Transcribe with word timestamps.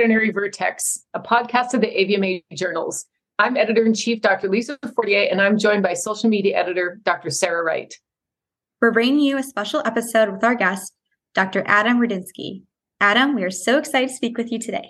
Welcome 0.00 0.12
to 0.12 0.16
Veterinary 0.16 0.32
Vertex, 0.32 1.04
a 1.12 1.20
podcast 1.20 1.74
of 1.74 1.82
the 1.82 1.86
AVMA 1.88 2.42
journals. 2.54 3.04
I'm 3.38 3.58
editor 3.58 3.84
in 3.84 3.92
chief, 3.92 4.22
Dr. 4.22 4.48
Lisa 4.48 4.78
Fortier, 4.96 5.28
and 5.30 5.42
I'm 5.42 5.58
joined 5.58 5.82
by 5.82 5.92
social 5.92 6.30
media 6.30 6.56
editor, 6.56 6.98
Dr. 7.02 7.28
Sarah 7.28 7.62
Wright. 7.62 7.92
We're 8.80 8.92
bringing 8.92 9.20
you 9.20 9.36
a 9.36 9.42
special 9.42 9.82
episode 9.84 10.30
with 10.30 10.42
our 10.42 10.54
guest, 10.54 10.94
Dr. 11.34 11.64
Adam 11.66 11.98
Rudinsky. 11.98 12.62
Adam, 12.98 13.34
we 13.34 13.44
are 13.44 13.50
so 13.50 13.76
excited 13.76 14.08
to 14.08 14.14
speak 14.14 14.38
with 14.38 14.50
you 14.50 14.58
today. 14.58 14.88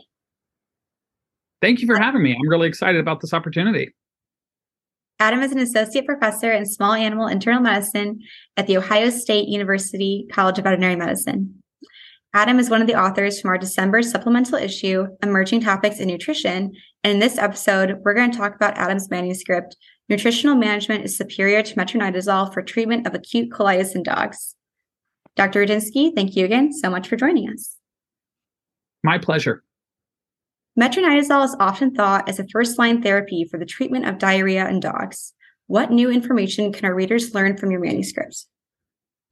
Thank 1.60 1.80
you 1.80 1.88
for 1.88 1.98
having 1.98 2.22
me. 2.22 2.36
I'm 2.36 2.48
really 2.48 2.68
excited 2.68 3.00
about 3.00 3.20
this 3.20 3.34
opportunity. 3.34 3.92
Adam 5.18 5.42
is 5.42 5.50
an 5.50 5.58
associate 5.58 6.06
professor 6.06 6.52
in 6.52 6.66
small 6.66 6.92
animal 6.92 7.26
internal 7.26 7.60
medicine 7.60 8.20
at 8.56 8.68
The 8.68 8.76
Ohio 8.76 9.10
State 9.10 9.48
University 9.48 10.28
College 10.30 10.58
of 10.58 10.64
Veterinary 10.64 10.94
Medicine. 10.94 11.59
Adam 12.32 12.60
is 12.60 12.70
one 12.70 12.80
of 12.80 12.86
the 12.86 13.00
authors 13.00 13.40
from 13.40 13.50
our 13.50 13.58
December 13.58 14.02
supplemental 14.02 14.56
issue, 14.56 15.06
Emerging 15.22 15.62
Topics 15.62 15.98
in 15.98 16.06
Nutrition. 16.06 16.72
And 17.02 17.12
in 17.12 17.18
this 17.18 17.38
episode, 17.38 17.98
we're 18.04 18.14
going 18.14 18.30
to 18.30 18.38
talk 18.38 18.54
about 18.54 18.78
Adam's 18.78 19.10
manuscript, 19.10 19.76
Nutritional 20.08 20.56
Management 20.56 21.04
is 21.04 21.16
Superior 21.16 21.62
to 21.62 21.74
Metronidazole 21.76 22.52
for 22.52 22.62
Treatment 22.62 23.06
of 23.06 23.14
Acute 23.14 23.50
Colitis 23.50 23.94
in 23.94 24.02
Dogs. 24.02 24.56
Dr. 25.36 25.64
Rudinsky, 25.64 26.12
thank 26.14 26.34
you 26.34 26.44
again 26.44 26.72
so 26.72 26.90
much 26.90 27.08
for 27.08 27.14
joining 27.14 27.48
us. 27.48 27.76
My 29.04 29.18
pleasure. 29.18 29.62
Metronidazole 30.78 31.44
is 31.44 31.56
often 31.60 31.94
thought 31.94 32.28
as 32.28 32.40
a 32.40 32.46
first 32.48 32.78
line 32.78 33.02
therapy 33.02 33.46
for 33.48 33.58
the 33.58 33.64
treatment 33.64 34.08
of 34.08 34.18
diarrhea 34.18 34.68
in 34.68 34.80
dogs. 34.80 35.32
What 35.68 35.92
new 35.92 36.10
information 36.10 36.72
can 36.72 36.84
our 36.86 36.94
readers 36.94 37.32
learn 37.34 37.56
from 37.56 37.70
your 37.70 37.80
manuscripts? 37.80 38.48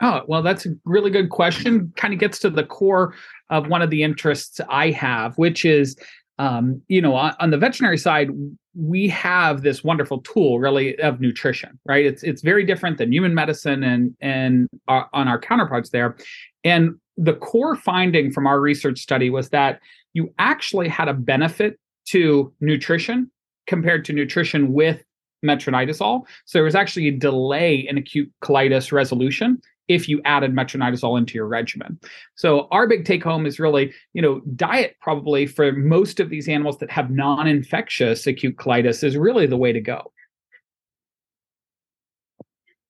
Oh, 0.00 0.22
well, 0.28 0.42
that's 0.42 0.64
a 0.64 0.70
really 0.84 1.10
good 1.10 1.30
question. 1.30 1.92
Kind 1.96 2.14
of 2.14 2.20
gets 2.20 2.38
to 2.40 2.50
the 2.50 2.64
core 2.64 3.14
of 3.50 3.68
one 3.68 3.82
of 3.82 3.90
the 3.90 4.02
interests 4.02 4.60
I 4.68 4.90
have, 4.90 5.36
which 5.38 5.64
is, 5.64 5.96
um, 6.38 6.80
you 6.86 7.02
know, 7.02 7.14
on, 7.16 7.34
on, 7.40 7.50
the 7.50 7.58
veterinary 7.58 7.98
side, 7.98 8.30
we 8.76 9.08
have 9.08 9.62
this 9.62 9.82
wonderful 9.82 10.20
tool, 10.20 10.60
really, 10.60 10.96
of 11.00 11.20
nutrition, 11.20 11.80
right? 11.84 12.06
It's 12.06 12.22
it's 12.22 12.42
very 12.42 12.64
different 12.64 12.98
than 12.98 13.12
human 13.12 13.34
medicine 13.34 13.82
and 13.82 14.14
and 14.20 14.68
our, 14.86 15.08
on 15.12 15.26
our 15.26 15.40
counterparts 15.40 15.90
there. 15.90 16.16
And 16.62 16.94
the 17.16 17.34
core 17.34 17.74
finding 17.74 18.30
from 18.30 18.46
our 18.46 18.60
research 18.60 19.00
study 19.00 19.30
was 19.30 19.48
that 19.48 19.80
you 20.14 20.32
actually 20.38 20.88
had 20.88 21.08
a 21.08 21.14
benefit 21.14 21.76
to 22.10 22.52
nutrition 22.60 23.30
compared 23.66 24.04
to 24.04 24.12
nutrition 24.12 24.72
with 24.72 25.02
metronidazole. 25.44 26.22
So 26.46 26.58
there 26.58 26.64
was 26.64 26.76
actually 26.76 27.08
a 27.08 27.12
delay 27.12 27.76
in 27.76 27.98
acute 27.98 28.30
colitis 28.42 28.92
resolution 28.92 29.60
if 29.88 30.08
you 30.08 30.20
added 30.24 30.54
metronidazole 30.54 31.18
into 31.18 31.34
your 31.34 31.46
regimen. 31.46 31.98
So 32.36 32.68
our 32.70 32.86
big 32.86 33.04
take 33.04 33.24
home 33.24 33.46
is 33.46 33.58
really, 33.58 33.92
you 34.12 34.22
know, 34.22 34.40
diet 34.54 34.96
probably 35.00 35.46
for 35.46 35.72
most 35.72 36.20
of 36.20 36.30
these 36.30 36.48
animals 36.48 36.78
that 36.78 36.90
have 36.90 37.10
non-infectious 37.10 38.26
acute 38.26 38.56
colitis 38.56 39.02
is 39.02 39.16
really 39.16 39.46
the 39.46 39.56
way 39.56 39.72
to 39.72 39.80
go. 39.80 40.12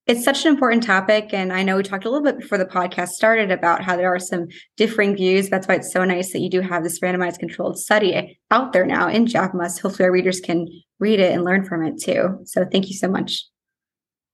It's 0.07 0.23
such 0.23 0.43
an 0.43 0.51
important 0.51 0.81
topic. 0.81 1.35
And 1.35 1.53
I 1.53 1.61
know 1.61 1.77
we 1.77 1.83
talked 1.83 2.03
a 2.03 2.09
little 2.09 2.23
bit 2.23 2.39
before 2.39 2.57
the 2.57 2.65
podcast 2.65 3.09
started 3.09 3.51
about 3.51 3.83
how 3.83 3.95
there 3.95 4.11
are 4.11 4.19
some 4.19 4.47
differing 4.75 5.15
views. 5.15 5.49
That's 5.49 5.67
why 5.67 5.75
it's 5.75 5.93
so 5.93 6.03
nice 6.03 6.33
that 6.33 6.39
you 6.39 6.49
do 6.49 6.61
have 6.61 6.83
this 6.83 6.99
randomized 6.99 7.37
controlled 7.37 7.77
study 7.77 8.39
out 8.49 8.73
there 8.73 8.87
now 8.87 9.07
in 9.07 9.27
JAVMA. 9.27 9.79
Hopefully 9.79 10.05
our 10.05 10.11
readers 10.11 10.39
can 10.39 10.67
read 10.99 11.19
it 11.19 11.31
and 11.31 11.43
learn 11.43 11.63
from 11.63 11.85
it 11.85 12.01
too. 12.01 12.39
So 12.45 12.65
thank 12.71 12.87
you 12.87 12.95
so 12.95 13.07
much. 13.07 13.45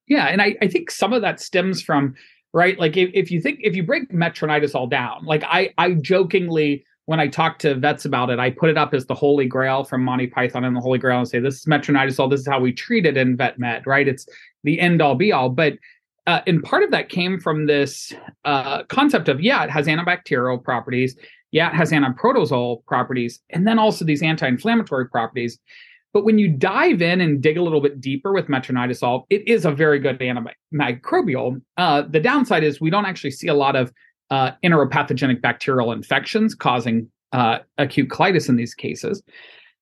Yeah. 0.07 0.27
And 0.27 0.41
I, 0.41 0.55
I 0.61 0.67
think 0.67 0.91
some 0.91 1.11
of 1.11 1.21
that 1.23 1.41
stems 1.41 1.81
from 1.81 2.13
right? 2.55 2.79
Like 2.79 2.95
if, 2.95 3.11
if 3.13 3.29
you 3.31 3.41
think 3.41 3.59
if 3.61 3.75
you 3.75 3.83
break 3.83 4.09
metronidazole 4.11 4.89
down, 4.89 5.25
like 5.25 5.43
I 5.43 5.73
I 5.77 5.91
jokingly 5.91 6.85
when 7.03 7.19
I 7.19 7.27
talk 7.27 7.59
to 7.59 7.75
vets 7.75 8.05
about 8.05 8.29
it, 8.31 8.39
I 8.39 8.49
put 8.49 8.69
it 8.69 8.77
up 8.77 8.93
as 8.93 9.05
the 9.05 9.13
holy 9.13 9.45
grail 9.45 9.83
from 9.83 10.03
Monty 10.03 10.25
Python 10.25 10.63
and 10.63 10.75
the 10.75 10.79
Holy 10.79 10.97
Grail 10.97 11.19
and 11.19 11.27
say 11.27 11.37
this 11.39 11.59
is 11.59 11.65
metronidazole. 11.65 12.31
This 12.31 12.39
is 12.39 12.47
how 12.47 12.59
we 12.59 12.71
treat 12.71 13.05
it 13.05 13.17
in 13.17 13.35
vet 13.37 13.59
med, 13.59 13.85
right? 13.85 14.07
It's 14.07 14.25
the 14.63 14.79
end 14.79 15.01
all 15.01 15.15
be 15.15 15.33
all. 15.33 15.49
But 15.49 15.73
uh, 16.27 16.41
and 16.47 16.63
part 16.63 16.81
of 16.81 16.91
that 16.91 17.09
came 17.09 17.39
from 17.41 17.67
this 17.67 18.13
uh, 18.45 18.83
concept 18.83 19.27
of 19.27 19.41
yeah, 19.41 19.65
it 19.65 19.69
has 19.69 19.85
antibacterial 19.87 20.63
properties. 20.63 21.15
Yeah, 21.51 21.69
it 21.69 21.75
has 21.75 21.91
antiprotozoal 21.91 22.85
properties, 22.85 23.41
and 23.49 23.67
then 23.67 23.79
also 23.79 24.05
these 24.05 24.23
anti-inflammatory 24.23 25.09
properties. 25.09 25.59
But 26.15 26.23
when 26.23 26.39
you 26.39 26.47
dive 26.47 27.01
in 27.01 27.19
and 27.19 27.41
dig 27.41 27.57
a 27.57 27.61
little 27.61 27.81
bit 27.81 27.99
deeper 27.99 28.31
with 28.31 28.47
metronidazole, 28.47 29.25
it 29.29 29.45
is 29.45 29.65
a 29.65 29.71
very 29.71 29.99
good 29.99 30.17
antimicrobial. 30.17 31.61
Uh, 31.75 32.03
the 32.03 32.21
downside 32.21 32.63
is 32.63 32.79
we 32.79 32.89
don't 32.89 33.05
actually 33.05 33.31
see 33.31 33.49
a 33.49 33.53
lot 33.53 33.75
of 33.75 33.91
uh, 34.31 34.51
enteropathogenic 34.63 35.41
bacterial 35.41 35.91
infections 35.91 36.55
causing 36.55 37.11
uh, 37.33 37.57
acute 37.79 38.07
colitis 38.07 38.47
in 38.47 38.55
these 38.55 38.73
cases. 38.73 39.21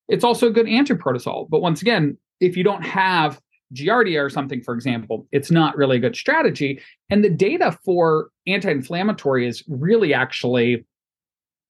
It's 0.07 0.23
also 0.23 0.47
a 0.47 0.51
good 0.51 0.65
antiprotozoal. 0.65 1.47
But 1.51 1.61
once 1.61 1.83
again, 1.83 2.17
if 2.39 2.57
you 2.57 2.63
don't 2.63 2.81
have 2.81 3.39
Giardia 3.71 4.19
or 4.19 4.31
something, 4.31 4.63
for 4.63 4.73
example, 4.73 5.27
it's 5.31 5.51
not 5.51 5.77
really 5.77 5.97
a 5.97 5.99
good 5.99 6.15
strategy. 6.15 6.81
And 7.11 7.23
the 7.23 7.29
data 7.29 7.77
for 7.85 8.29
anti 8.47 8.71
inflammatory 8.71 9.47
is 9.47 9.63
really 9.67 10.15
actually 10.15 10.83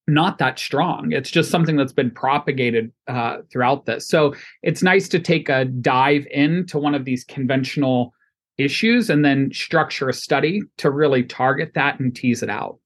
not 0.08 0.38
that 0.38 0.59
strong. 0.59 1.12
It's 1.12 1.31
just 1.31 1.50
something 1.50 1.78
that's 1.78 1.94
been 1.94 2.12
propagated 2.12 2.91
uh, 3.08 3.38
throughout 3.52 3.86
this. 3.86 4.08
So 4.08 4.36
it's 4.62 4.84
nice 4.84 5.08
to 5.09 5.19
take 5.19 5.47
a 5.50 5.66
dive 5.66 6.28
into 6.30 6.78
one 6.78 6.94
of 6.94 7.06
these 7.06 7.24
conventional 7.24 8.14
issues 8.58 9.09
and 9.09 9.24
then 9.24 9.52
structure 9.53 10.09
a 10.09 10.14
study 10.14 10.62
to 10.78 10.91
really 10.91 11.24
target 11.24 11.72
that 11.75 12.00
and 12.00 12.16
tease 12.16 12.44
it 12.44 12.50
out. 12.50 12.80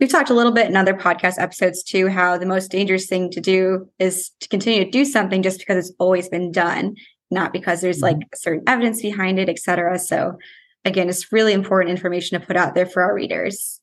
We've 0.00 0.08
talked 0.08 0.30
a 0.30 0.34
little 0.34 0.52
bit 0.52 0.68
in 0.68 0.76
other 0.76 0.94
podcast 0.94 1.40
episodes 1.40 1.82
too 1.82 2.08
how 2.08 2.38
the 2.38 2.46
most 2.46 2.70
dangerous 2.70 3.06
thing 3.06 3.30
to 3.32 3.40
do 3.40 3.88
is 3.98 4.30
to 4.40 4.48
continue 4.48 4.84
to 4.84 4.90
do 4.90 5.04
something 5.04 5.42
just 5.42 5.58
because 5.58 5.76
it's 5.76 5.96
always 5.98 6.28
been 6.28 6.52
done, 6.52 6.94
not 7.32 7.52
because 7.52 7.80
there's 7.80 8.00
mm-hmm. 8.00 8.20
like 8.20 8.36
certain 8.36 8.62
evidence 8.68 9.02
behind 9.02 9.40
it, 9.40 9.48
et 9.48 9.58
cetera. 9.58 9.98
So 9.98 10.38
again, 10.84 11.08
it's 11.08 11.32
really 11.32 11.52
important 11.52 11.90
information 11.90 12.40
to 12.40 12.46
put 12.46 12.56
out 12.56 12.76
there 12.76 12.86
for 12.86 13.02
our 13.02 13.12
readers. 13.12 13.80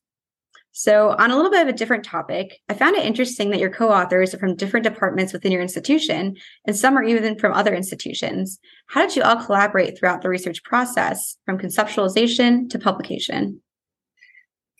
So, 0.78 1.16
on 1.18 1.30
a 1.30 1.36
little 1.36 1.50
bit 1.50 1.62
of 1.62 1.68
a 1.68 1.72
different 1.72 2.04
topic, 2.04 2.60
I 2.68 2.74
found 2.74 2.96
it 2.96 3.06
interesting 3.06 3.48
that 3.48 3.60
your 3.60 3.70
co 3.70 3.90
authors 3.90 4.34
are 4.34 4.38
from 4.38 4.56
different 4.56 4.84
departments 4.84 5.32
within 5.32 5.50
your 5.50 5.62
institution, 5.62 6.36
and 6.66 6.76
some 6.76 6.98
are 6.98 7.02
even 7.02 7.38
from 7.38 7.54
other 7.54 7.74
institutions. 7.74 8.58
How 8.88 9.00
did 9.00 9.16
you 9.16 9.22
all 9.22 9.42
collaborate 9.42 9.98
throughout 9.98 10.20
the 10.20 10.28
research 10.28 10.62
process 10.64 11.38
from 11.46 11.56
conceptualization 11.56 12.68
to 12.68 12.78
publication? 12.78 13.62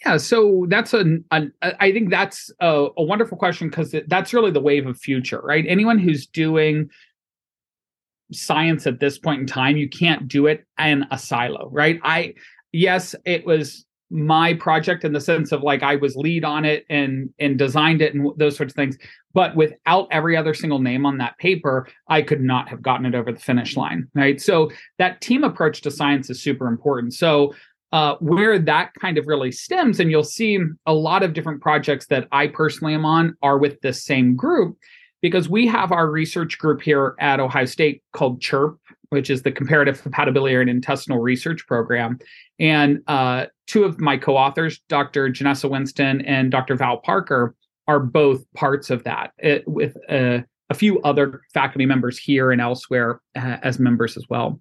Yeah, 0.04 0.18
so 0.18 0.66
that's 0.68 0.92
a, 0.92 1.16
a 1.30 1.46
I 1.62 1.92
think 1.92 2.10
that's 2.10 2.50
a, 2.60 2.88
a 2.94 3.02
wonderful 3.02 3.38
question 3.38 3.70
because 3.70 3.94
that's 4.06 4.34
really 4.34 4.50
the 4.50 4.60
wave 4.60 4.86
of 4.86 4.98
future, 5.00 5.40
right? 5.40 5.64
Anyone 5.66 5.98
who's 5.98 6.26
doing 6.26 6.90
science 8.32 8.86
at 8.86 9.00
this 9.00 9.18
point 9.18 9.40
in 9.40 9.46
time, 9.46 9.78
you 9.78 9.88
can't 9.88 10.28
do 10.28 10.46
it 10.46 10.66
in 10.78 11.06
a 11.10 11.16
silo, 11.16 11.70
right? 11.72 11.98
I 12.04 12.34
yes, 12.70 13.14
it 13.24 13.46
was 13.46 13.85
my 14.10 14.54
project 14.54 15.04
in 15.04 15.12
the 15.12 15.20
sense 15.20 15.52
of 15.52 15.62
like 15.62 15.82
I 15.82 15.96
was 15.96 16.14
lead 16.16 16.44
on 16.44 16.64
it 16.64 16.84
and 16.88 17.30
and 17.38 17.58
designed 17.58 18.02
it 18.02 18.14
and 18.14 18.30
those 18.36 18.56
sorts 18.56 18.72
of 18.72 18.76
things. 18.76 18.96
But 19.34 19.56
without 19.56 20.08
every 20.10 20.36
other 20.36 20.54
single 20.54 20.78
name 20.78 21.04
on 21.04 21.18
that 21.18 21.36
paper, 21.38 21.88
I 22.08 22.22
could 22.22 22.40
not 22.40 22.68
have 22.68 22.82
gotten 22.82 23.06
it 23.06 23.14
over 23.14 23.32
the 23.32 23.40
finish 23.40 23.76
line. 23.76 24.08
Right. 24.14 24.40
So 24.40 24.70
that 24.98 25.20
team 25.20 25.44
approach 25.44 25.82
to 25.82 25.90
science 25.90 26.30
is 26.30 26.42
super 26.42 26.68
important. 26.68 27.14
So 27.14 27.54
uh, 27.92 28.16
where 28.20 28.58
that 28.58 28.92
kind 29.00 29.16
of 29.16 29.26
really 29.26 29.52
stems, 29.52 30.00
and 30.00 30.10
you'll 30.10 30.24
see 30.24 30.58
a 30.86 30.92
lot 30.92 31.22
of 31.22 31.32
different 31.32 31.62
projects 31.62 32.06
that 32.06 32.28
I 32.32 32.48
personally 32.48 32.94
am 32.94 33.04
on 33.04 33.36
are 33.42 33.58
with 33.58 33.80
this 33.80 34.04
same 34.04 34.36
group 34.36 34.76
because 35.22 35.48
we 35.48 35.66
have 35.66 35.92
our 35.92 36.10
research 36.10 36.58
group 36.58 36.82
here 36.82 37.14
at 37.20 37.40
Ohio 37.40 37.64
State 37.64 38.02
called 38.12 38.40
CHIRP, 38.40 38.76
which 39.10 39.30
is 39.30 39.42
the 39.42 39.52
Comparative 39.52 40.00
Hepatobiliary 40.02 40.62
and 40.62 40.70
Intestinal 40.70 41.20
Research 41.20 41.66
Program. 41.66 42.18
And 42.58 43.02
uh, 43.06 43.46
two 43.66 43.84
of 43.84 44.00
my 44.00 44.16
co-authors, 44.16 44.80
Dr. 44.88 45.30
Jenessa 45.30 45.68
Winston 45.70 46.20
and 46.22 46.50
Dr. 46.50 46.76
Val 46.76 46.98
Parker, 46.98 47.54
are 47.88 48.00
both 48.00 48.44
parts 48.54 48.90
of 48.90 49.04
that, 49.04 49.32
it, 49.38 49.66
with 49.66 49.96
uh, 50.08 50.40
a 50.68 50.74
few 50.74 51.00
other 51.02 51.42
faculty 51.54 51.86
members 51.86 52.18
here 52.18 52.50
and 52.50 52.60
elsewhere 52.60 53.20
uh, 53.36 53.58
as 53.62 53.78
members 53.78 54.16
as 54.16 54.24
well. 54.28 54.58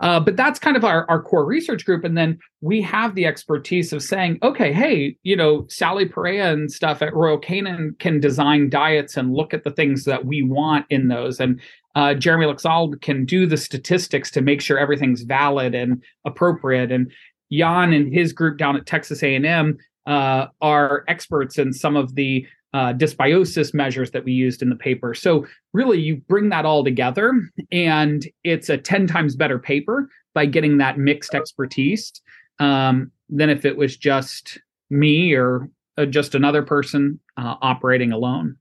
Uh, 0.00 0.18
but 0.18 0.36
that's 0.36 0.58
kind 0.58 0.76
of 0.76 0.84
our, 0.84 1.08
our 1.08 1.22
core 1.22 1.44
research 1.44 1.84
group. 1.84 2.04
And 2.04 2.16
then 2.16 2.38
we 2.60 2.82
have 2.82 3.14
the 3.14 3.26
expertise 3.26 3.92
of 3.92 4.02
saying, 4.02 4.38
okay, 4.42 4.72
hey, 4.72 5.16
you 5.22 5.36
know, 5.36 5.66
Sally 5.68 6.06
Perea 6.06 6.52
and 6.52 6.72
stuff 6.72 7.02
at 7.02 7.14
Royal 7.14 7.38
Canin 7.38 7.96
can 8.00 8.18
design 8.18 8.68
diets 8.68 9.16
and 9.16 9.32
look 9.32 9.54
at 9.54 9.64
the 9.64 9.70
things 9.70 10.04
that 10.04 10.24
we 10.24 10.42
want 10.42 10.86
in 10.90 11.08
those. 11.08 11.38
And 11.38 11.60
uh, 11.94 12.14
Jeremy 12.14 12.46
Laxalt 12.46 13.00
can 13.00 13.24
do 13.24 13.46
the 13.46 13.56
statistics 13.56 14.30
to 14.32 14.40
make 14.40 14.60
sure 14.60 14.78
everything's 14.78 15.22
valid 15.22 15.74
and 15.74 16.02
appropriate. 16.24 16.90
And 16.90 17.12
Jan 17.52 17.92
and 17.92 18.12
his 18.12 18.32
group 18.32 18.58
down 18.58 18.76
at 18.76 18.86
Texas 18.86 19.22
A&M 19.22 19.78
uh, 20.06 20.46
are 20.60 21.04
experts 21.08 21.58
in 21.58 21.72
some 21.72 21.96
of 21.96 22.14
the 22.16 22.46
uh, 22.74 22.92
dysbiosis 22.92 23.72
measures 23.72 24.10
that 24.10 24.24
we 24.24 24.32
used 24.32 24.60
in 24.60 24.68
the 24.68 24.76
paper. 24.76 25.14
So 25.14 25.46
really, 25.72 26.00
you 26.00 26.16
bring 26.28 26.48
that 26.50 26.66
all 26.66 26.84
together, 26.84 27.32
and 27.70 28.26
it's 28.42 28.68
a 28.68 28.76
ten 28.76 29.06
times 29.06 29.36
better 29.36 29.58
paper 29.58 30.10
by 30.34 30.44
getting 30.46 30.78
that 30.78 30.98
mixed 30.98 31.34
expertise 31.34 32.12
um, 32.58 33.12
than 33.30 33.48
if 33.48 33.64
it 33.64 33.76
was 33.76 33.96
just 33.96 34.58
me 34.90 35.32
or 35.32 35.70
uh, 35.96 36.04
just 36.04 36.34
another 36.34 36.62
person 36.62 37.20
uh, 37.36 37.54
operating 37.62 38.10
alone. 38.10 38.56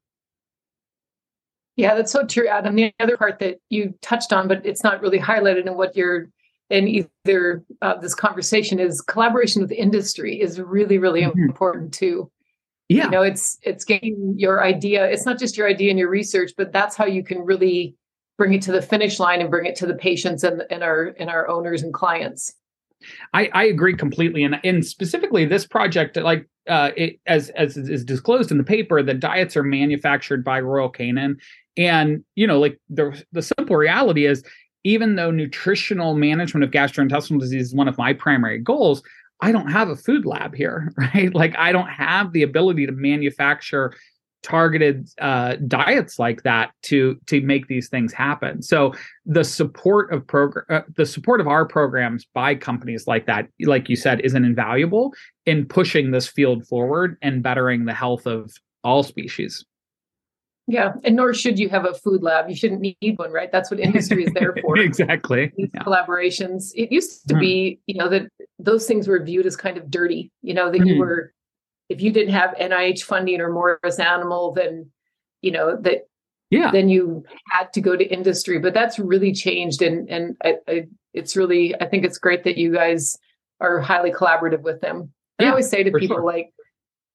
Yeah, 1.75 1.95
that's 1.95 2.11
so 2.11 2.23
true, 2.23 2.47
Adam. 2.47 2.75
The 2.75 2.93
other 2.99 3.17
part 3.17 3.39
that 3.39 3.59
you 3.69 3.95
touched 4.01 4.31
on, 4.31 4.47
but 4.47 4.63
it's 4.63 4.83
not 4.83 5.01
really 5.01 5.19
highlighted 5.19 5.65
in 5.65 5.75
what 5.75 5.95
you're 5.95 6.29
in 6.69 6.87
either 6.87 7.63
uh, 7.81 7.95
this 7.97 8.13
conversation 8.13 8.79
is 8.79 9.01
collaboration 9.01 9.61
with 9.61 9.71
industry 9.71 10.39
is 10.39 10.61
really, 10.61 10.99
really 10.99 11.21
mm-hmm. 11.21 11.43
important 11.43 11.93
too. 11.93 12.31
Yeah, 12.89 13.05
you 13.05 13.11
know, 13.11 13.21
it's 13.21 13.57
it's 13.61 13.85
getting 13.85 14.35
your 14.37 14.63
idea. 14.63 15.05
It's 15.09 15.25
not 15.25 15.39
just 15.39 15.57
your 15.57 15.67
idea 15.67 15.89
and 15.89 15.99
your 15.99 16.09
research, 16.09 16.51
but 16.57 16.71
that's 16.71 16.95
how 16.95 17.05
you 17.05 17.23
can 17.23 17.39
really 17.39 17.95
bring 18.37 18.53
it 18.53 18.61
to 18.63 18.71
the 18.71 18.81
finish 18.81 19.19
line 19.19 19.41
and 19.41 19.49
bring 19.49 19.65
it 19.65 19.75
to 19.77 19.85
the 19.85 19.95
patients 19.95 20.43
and, 20.43 20.63
and 20.69 20.83
our 20.83 21.15
and 21.17 21.29
our 21.29 21.47
owners 21.47 21.81
and 21.81 21.93
clients. 21.93 22.53
I, 23.33 23.49
I 23.53 23.65
agree 23.65 23.95
completely, 23.95 24.43
and 24.43 24.59
and 24.63 24.85
specifically 24.85 25.45
this 25.45 25.65
project, 25.65 26.17
like 26.17 26.47
uh, 26.69 26.91
it, 26.95 27.19
as 27.25 27.49
as 27.51 27.77
is 27.77 28.03
disclosed 28.05 28.51
in 28.51 28.57
the 28.57 28.63
paper, 28.63 29.01
the 29.01 29.13
diets 29.13 29.57
are 29.57 29.63
manufactured 29.63 30.43
by 30.43 30.59
Royal 30.59 30.89
Canin, 30.89 31.35
and 31.77 32.23
you 32.35 32.47
know, 32.47 32.59
like 32.59 32.79
the 32.89 33.21
the 33.31 33.41
simple 33.41 33.75
reality 33.75 34.25
is, 34.25 34.43
even 34.83 35.15
though 35.15 35.31
nutritional 35.31 36.15
management 36.15 36.63
of 36.63 36.71
gastrointestinal 36.71 37.39
disease 37.39 37.67
is 37.67 37.75
one 37.75 37.87
of 37.87 37.97
my 37.97 38.13
primary 38.13 38.59
goals, 38.59 39.03
I 39.41 39.51
don't 39.51 39.71
have 39.71 39.89
a 39.89 39.95
food 39.95 40.25
lab 40.25 40.55
here, 40.55 40.93
right? 40.97 41.33
Like 41.33 41.55
I 41.57 41.71
don't 41.71 41.89
have 41.89 42.31
the 42.31 42.43
ability 42.43 42.85
to 42.85 42.91
manufacture 42.91 43.93
targeted 44.43 45.09
uh, 45.21 45.55
diets 45.67 46.19
like 46.19 46.43
that 46.43 46.71
to 46.83 47.17
to 47.27 47.41
make 47.41 47.67
these 47.67 47.87
things 47.87 48.13
happen. 48.13 48.61
So 48.61 48.93
the 49.25 49.43
support 49.43 50.11
of 50.11 50.27
program, 50.27 50.65
uh, 50.69 50.81
the 50.95 51.05
support 51.05 51.39
of 51.41 51.47
our 51.47 51.65
programs 51.65 52.25
by 52.33 52.55
companies 52.55 53.07
like 53.07 53.25
that, 53.25 53.47
like 53.61 53.89
you 53.89 53.95
said, 53.95 54.19
is 54.21 54.33
an 54.33 54.45
invaluable 54.45 55.13
in 55.45 55.65
pushing 55.65 56.11
this 56.11 56.27
field 56.27 56.67
forward 56.67 57.17
and 57.21 57.41
bettering 57.41 57.85
the 57.85 57.93
health 57.93 58.27
of 58.27 58.51
all 58.83 59.01
species. 59.01 59.65
Yeah, 60.67 60.93
and 61.03 61.15
nor 61.15 61.33
should 61.33 61.59
you 61.59 61.67
have 61.69 61.85
a 61.85 61.93
food 61.93 62.23
lab. 62.23 62.49
You 62.49 62.55
shouldn't 62.55 62.81
need 62.81 63.17
one, 63.17 63.31
right? 63.31 63.51
That's 63.51 63.69
what 63.69 63.81
industry 63.81 64.23
is 64.23 64.33
there 64.33 64.55
for. 64.61 64.77
exactly. 64.77 65.51
These 65.57 65.69
yeah. 65.73 65.83
collaborations. 65.83 66.71
It 66.73 66.91
used 66.91 67.27
to 67.27 67.35
mm. 67.35 67.39
be, 67.39 67.79
you 67.85 67.95
know, 67.95 68.07
that 68.07 68.29
those 68.59 68.87
things 68.87 69.07
were 69.07 69.21
viewed 69.21 69.45
as 69.45 69.57
kind 69.57 69.77
of 69.77 69.91
dirty. 69.91 70.31
You 70.41 70.53
know, 70.53 70.71
that 70.71 70.81
mm. 70.81 70.87
you 70.87 70.99
were, 70.99 71.33
if 71.89 72.01
you 72.01 72.11
didn't 72.11 72.33
have 72.33 72.55
NIH 72.55 73.03
funding 73.03 73.41
or 73.41 73.51
Morris 73.51 73.99
Animal, 73.99 74.53
then, 74.53 74.89
you 75.41 75.51
know, 75.51 75.75
that 75.81 76.07
yeah, 76.49 76.71
then 76.71 76.87
you 76.87 77.25
had 77.49 77.73
to 77.73 77.81
go 77.81 77.97
to 77.97 78.05
industry. 78.05 78.59
But 78.59 78.73
that's 78.73 78.99
really 78.99 79.33
changed, 79.33 79.81
and 79.81 80.07
and 80.09 80.37
I, 80.43 80.55
I, 80.67 80.87
it's 81.13 81.35
really, 81.35 81.75
I 81.81 81.87
think 81.87 82.05
it's 82.05 82.17
great 82.17 82.43
that 82.43 82.57
you 82.57 82.71
guys 82.71 83.17
are 83.59 83.79
highly 83.79 84.11
collaborative 84.11 84.61
with 84.61 84.79
them. 84.79 85.11
Yeah, 85.39 85.47
I 85.47 85.49
always 85.49 85.69
say 85.69 85.83
to 85.83 85.91
people 85.91 86.17
sure. 86.17 86.23
like 86.23 86.53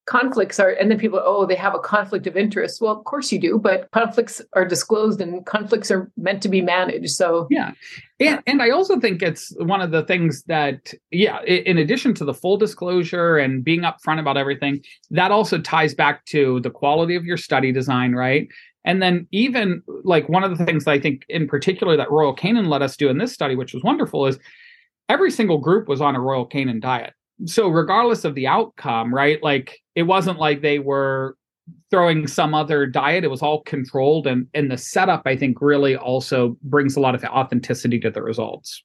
conflicts 0.09 0.59
are 0.59 0.71
and 0.71 0.91
then 0.91 0.99
people 0.99 1.21
oh 1.23 1.45
they 1.45 1.55
have 1.55 1.75
a 1.75 1.79
conflict 1.79 2.27
of 2.27 2.37
interest. 2.37 2.81
Well 2.81 2.93
of 2.93 3.05
course 3.05 3.31
you 3.31 3.39
do 3.39 3.59
but 3.59 3.91
conflicts 3.91 4.41
are 4.55 4.65
disclosed 4.65 5.21
and 5.21 5.45
conflicts 5.45 5.91
are 5.91 6.11
meant 6.17 6.43
to 6.43 6.49
be 6.49 6.63
managed 6.63 7.11
so. 7.11 7.47
Yeah. 7.51 7.73
And, 8.21 8.43
and 8.47 8.63
i 8.63 8.71
also 8.71 8.99
think 8.99 9.23
it's 9.23 9.55
one 9.59 9.81
of 9.81 9.91
the 9.91 10.03
things 10.03 10.43
that 10.45 10.93
yeah 11.11 11.43
in 11.43 11.79
addition 11.79 12.15
to 12.15 12.25
the 12.25 12.35
full 12.35 12.57
disclosure 12.57 13.37
and 13.37 13.63
being 13.63 13.83
upfront 13.83 14.19
about 14.19 14.37
everything 14.37 14.83
that 15.11 15.31
also 15.31 15.59
ties 15.59 15.95
back 15.95 16.25
to 16.27 16.59
the 16.61 16.71
quality 16.71 17.15
of 17.15 17.25
your 17.25 17.37
study 17.37 17.71
design 17.71 18.15
right? 18.15 18.49
And 18.85 19.03
then 19.03 19.27
even 19.33 19.83
like 20.05 20.29
one 20.31 20.43
of 20.43 20.57
the 20.57 20.65
things 20.65 20.85
that 20.85 20.93
i 20.93 20.99
think 20.99 21.27
in 21.29 21.47
particular 21.47 21.97
that 21.97 22.11
royal 22.11 22.35
canin 22.35 22.69
let 22.69 22.81
us 22.81 22.97
do 22.97 23.11
in 23.11 23.19
this 23.19 23.35
study 23.35 23.55
which 23.55 23.75
was 23.75 23.83
wonderful 23.83 24.27
is 24.27 24.39
every 25.09 25.31
single 25.31 25.59
group 25.59 25.89
was 25.89 26.01
on 26.01 26.17
a 26.17 26.21
royal 26.21 26.47
canin 26.47 26.81
diet. 26.81 27.13
So 27.47 27.69
regardless 27.69 28.25
of 28.25 28.35
the 28.35 28.47
outcome 28.47 29.15
right 29.15 29.43
like 29.43 29.81
it 29.99 30.05
wasn't 30.05 30.39
like 30.39 30.63
they 30.63 30.79
were 30.79 31.37
throwing 31.91 32.29
some 32.29 32.55
other 32.55 32.87
diet. 32.87 33.25
It 33.25 33.31
was 33.31 33.43
all 33.43 33.63
controlled 33.63 34.29
and 34.29 34.47
and 34.55 34.71
the 34.71 34.79
setup 34.79 35.23
i 35.27 35.37
think 35.37 35.61
really 35.61 35.97
also 35.97 36.57
brings 36.63 36.97
a 36.97 37.01
lot 37.01 37.17
of 37.17 37.25
authenticity 37.25 37.99
to 38.01 38.11
the 38.11 38.23
results. 38.23 38.85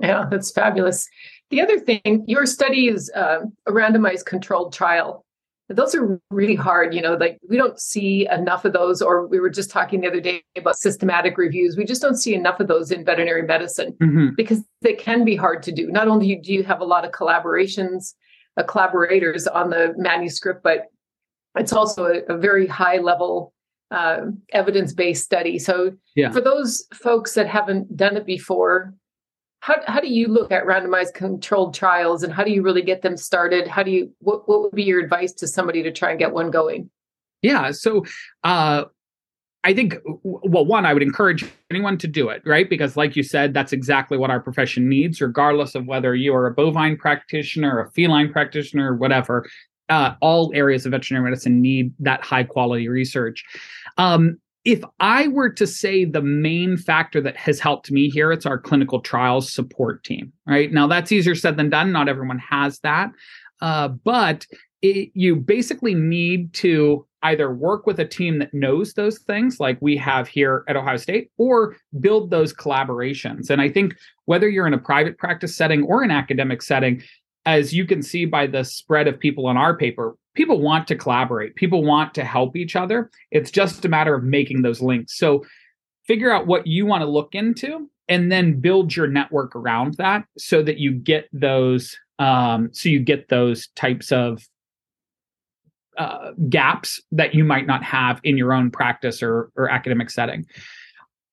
Yeah 0.00 0.26
that's 0.30 0.52
fabulous. 0.52 1.08
The 1.50 1.60
other 1.60 1.80
thing 1.80 2.24
your 2.28 2.46
study 2.46 2.86
is 2.88 3.10
uh, 3.16 3.40
a 3.66 3.72
randomized 3.72 4.26
controlled 4.26 4.72
trial. 4.72 5.24
Those 5.68 5.94
are 5.96 6.20
really 6.30 6.54
hard 6.54 6.94
you 6.94 7.02
know 7.02 7.14
like 7.14 7.38
we 7.48 7.56
don't 7.56 7.80
see 7.80 8.28
enough 8.30 8.64
of 8.64 8.72
those 8.72 9.02
or 9.02 9.26
we 9.26 9.40
were 9.40 9.50
just 9.50 9.68
talking 9.68 10.00
the 10.00 10.08
other 10.08 10.20
day 10.20 10.44
about 10.56 10.76
systematic 10.76 11.36
reviews. 11.36 11.76
We 11.76 11.84
just 11.84 12.02
don't 12.02 12.22
see 12.24 12.34
enough 12.34 12.60
of 12.60 12.68
those 12.68 12.92
in 12.92 13.04
veterinary 13.04 13.42
medicine 13.42 13.96
mm-hmm. 14.00 14.28
because 14.36 14.62
they 14.80 14.94
can 14.94 15.24
be 15.24 15.34
hard 15.34 15.64
to 15.64 15.72
do. 15.72 15.90
Not 15.90 16.06
only 16.06 16.36
do 16.36 16.52
you 16.52 16.62
have 16.62 16.80
a 16.80 16.90
lot 16.94 17.04
of 17.04 17.10
collaborations 17.10 18.14
uh, 18.58 18.62
collaborators 18.64 19.46
on 19.46 19.70
the 19.70 19.94
manuscript 19.96 20.62
but 20.62 20.86
it's 21.56 21.72
also 21.72 22.06
a, 22.06 22.34
a 22.34 22.36
very 22.36 22.66
high 22.66 22.98
level 22.98 23.52
uh, 23.90 24.26
evidence-based 24.52 25.24
study. 25.24 25.58
So 25.58 25.92
yeah. 26.14 26.30
for 26.30 26.42
those 26.42 26.86
folks 26.92 27.32
that 27.34 27.48
haven't 27.48 27.96
done 27.96 28.18
it 28.18 28.26
before 28.26 28.94
how, 29.60 29.76
how 29.86 30.00
do 30.00 30.08
you 30.08 30.28
look 30.28 30.52
at 30.52 30.64
randomized 30.64 31.14
controlled 31.14 31.74
trials 31.74 32.22
and 32.22 32.32
how 32.32 32.44
do 32.44 32.50
you 32.50 32.62
really 32.62 32.82
get 32.82 33.02
them 33.02 33.16
started? 33.16 33.66
How 33.66 33.82
do 33.82 33.90
you 33.90 34.12
what, 34.20 34.48
what 34.48 34.62
would 34.62 34.74
be 34.74 34.84
your 34.84 35.00
advice 35.00 35.32
to 35.34 35.48
somebody 35.48 35.82
to 35.82 35.90
try 35.90 36.10
and 36.10 36.18
get 36.18 36.32
one 36.32 36.50
going? 36.50 36.90
Yeah 37.42 37.70
so 37.72 38.04
uh 38.44 38.84
I 39.64 39.74
think, 39.74 39.96
well, 40.22 40.64
one, 40.64 40.86
I 40.86 40.94
would 40.94 41.02
encourage 41.02 41.44
anyone 41.70 41.98
to 41.98 42.06
do 42.06 42.28
it, 42.28 42.42
right? 42.46 42.70
Because, 42.70 42.96
like 42.96 43.16
you 43.16 43.22
said, 43.22 43.52
that's 43.52 43.72
exactly 43.72 44.16
what 44.16 44.30
our 44.30 44.40
profession 44.40 44.88
needs, 44.88 45.20
regardless 45.20 45.74
of 45.74 45.86
whether 45.86 46.14
you 46.14 46.34
are 46.34 46.46
a 46.46 46.54
bovine 46.54 46.96
practitioner, 46.96 47.80
a 47.80 47.90
feline 47.90 48.32
practitioner, 48.32 48.94
whatever. 48.94 49.48
Uh, 49.88 50.14
all 50.20 50.52
areas 50.54 50.84
of 50.84 50.92
veterinary 50.92 51.24
medicine 51.24 51.62
need 51.62 51.92
that 51.98 52.22
high 52.22 52.44
quality 52.44 52.88
research. 52.88 53.42
Um, 53.96 54.38
if 54.64 54.82
I 55.00 55.28
were 55.28 55.50
to 55.50 55.66
say 55.66 56.04
the 56.04 56.20
main 56.20 56.76
factor 56.76 57.22
that 57.22 57.36
has 57.36 57.58
helped 57.58 57.90
me 57.90 58.10
here, 58.10 58.30
it's 58.30 58.44
our 58.44 58.58
clinical 58.58 59.00
trials 59.00 59.50
support 59.50 60.04
team, 60.04 60.32
right? 60.46 60.70
Now, 60.70 60.86
that's 60.86 61.10
easier 61.10 61.34
said 61.34 61.56
than 61.56 61.70
done. 61.70 61.90
Not 61.90 62.08
everyone 62.08 62.38
has 62.38 62.78
that. 62.80 63.10
Uh, 63.62 63.88
but 63.88 64.46
it, 64.82 65.10
you 65.14 65.36
basically 65.36 65.94
need 65.94 66.52
to 66.54 67.06
either 67.22 67.52
work 67.52 67.86
with 67.86 67.98
a 67.98 68.04
team 68.04 68.38
that 68.38 68.54
knows 68.54 68.94
those 68.94 69.18
things, 69.18 69.58
like 69.58 69.76
we 69.80 69.96
have 69.96 70.28
here 70.28 70.64
at 70.68 70.76
Ohio 70.76 70.96
State, 70.96 71.30
or 71.36 71.76
build 72.00 72.30
those 72.30 72.54
collaborations. 72.54 73.50
And 73.50 73.60
I 73.60 73.68
think 73.68 73.94
whether 74.26 74.48
you're 74.48 74.68
in 74.68 74.74
a 74.74 74.78
private 74.78 75.18
practice 75.18 75.56
setting 75.56 75.82
or 75.82 76.02
an 76.02 76.10
academic 76.10 76.62
setting, 76.62 77.02
as 77.44 77.72
you 77.72 77.86
can 77.86 78.02
see 78.02 78.24
by 78.24 78.46
the 78.46 78.64
spread 78.64 79.08
of 79.08 79.18
people 79.18 79.46
on 79.46 79.56
our 79.56 79.76
paper, 79.76 80.16
people 80.34 80.60
want 80.60 80.86
to 80.86 80.94
collaborate, 80.94 81.56
people 81.56 81.82
want 81.82 82.14
to 82.14 82.24
help 82.24 82.54
each 82.54 82.76
other. 82.76 83.10
It's 83.32 83.50
just 83.50 83.84
a 83.84 83.88
matter 83.88 84.14
of 84.14 84.22
making 84.22 84.62
those 84.62 84.80
links. 84.80 85.18
So 85.18 85.44
figure 86.06 86.30
out 86.30 86.46
what 86.46 86.66
you 86.66 86.86
want 86.86 87.02
to 87.02 87.08
look 87.08 87.34
into 87.34 87.90
and 88.08 88.30
then 88.30 88.60
build 88.60 88.94
your 88.94 89.08
network 89.08 89.56
around 89.56 89.94
that 89.94 90.24
so 90.38 90.62
that 90.62 90.78
you 90.78 90.92
get 90.92 91.28
those 91.32 91.96
um, 92.20 92.70
so 92.72 92.88
you 92.88 92.98
get 92.98 93.28
those 93.28 93.68
types 93.76 94.10
of 94.10 94.42
uh, 95.98 96.32
gaps 96.48 97.00
that 97.12 97.34
you 97.34 97.44
might 97.44 97.66
not 97.66 97.82
have 97.82 98.20
in 98.24 98.38
your 98.38 98.52
own 98.52 98.70
practice 98.70 99.22
or, 99.22 99.50
or 99.56 99.68
academic 99.68 100.10
setting 100.10 100.46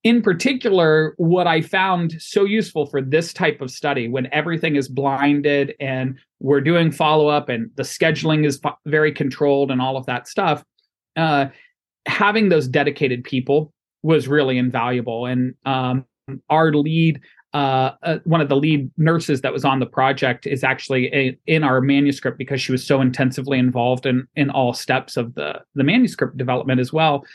in 0.06 0.22
particular, 0.22 1.16
what 1.18 1.48
I 1.48 1.62
found 1.62 2.22
so 2.22 2.46
useful 2.46 2.86
for 2.86 3.02
this 3.02 3.34
type 3.34 3.60
of 3.60 3.72
study 3.72 4.08
when 4.08 4.32
everything 4.32 4.76
is 4.76 4.88
blinded 4.88 5.74
and 5.80 6.20
we're 6.40 6.62
doing 6.62 6.92
follow 6.92 7.28
up 7.28 7.50
and 7.50 7.72
the 7.74 7.82
scheduling 7.82 8.46
is 8.46 8.62
very 8.86 9.12
controlled 9.12 9.72
and 9.72 9.82
all 9.82 9.98
of 9.98 10.06
that 10.06 10.28
stuff, 10.28 10.64
uh, 11.16 11.48
having 12.08 12.50
those 12.50 12.68
dedicated 12.68 13.24
people 13.24 13.74
was 14.04 14.28
really 14.28 14.60
invaluable. 14.60 15.26
And 15.26 15.56
um, 15.66 16.06
our 16.52 16.72
lead, 16.72 17.20
uh, 17.56 17.96
uh, 18.04 18.18
one 18.26 18.42
of 18.42 18.50
the 18.50 18.56
lead 18.58 18.92
nurses 18.98 19.40
that 19.40 19.54
was 19.54 19.64
on 19.64 19.80
the 19.80 19.86
project, 19.86 20.46
is 20.46 20.62
actually 20.62 21.08
a, 21.14 21.40
in 21.48 21.64
our 21.64 21.80
manuscript 21.80 22.38
because 22.38 22.62
she 22.62 22.74
was 22.74 22.86
so 22.86 23.00
intensively 23.00 23.58
involved 23.58 24.06
in 24.06 24.28
in 24.36 24.50
all 24.50 24.74
steps 24.74 25.16
of 25.16 25.36
the 25.36 25.62
the 25.74 25.84
manuscript 25.84 26.36
development 26.36 26.82
as 26.82 26.92
well. 26.92 27.26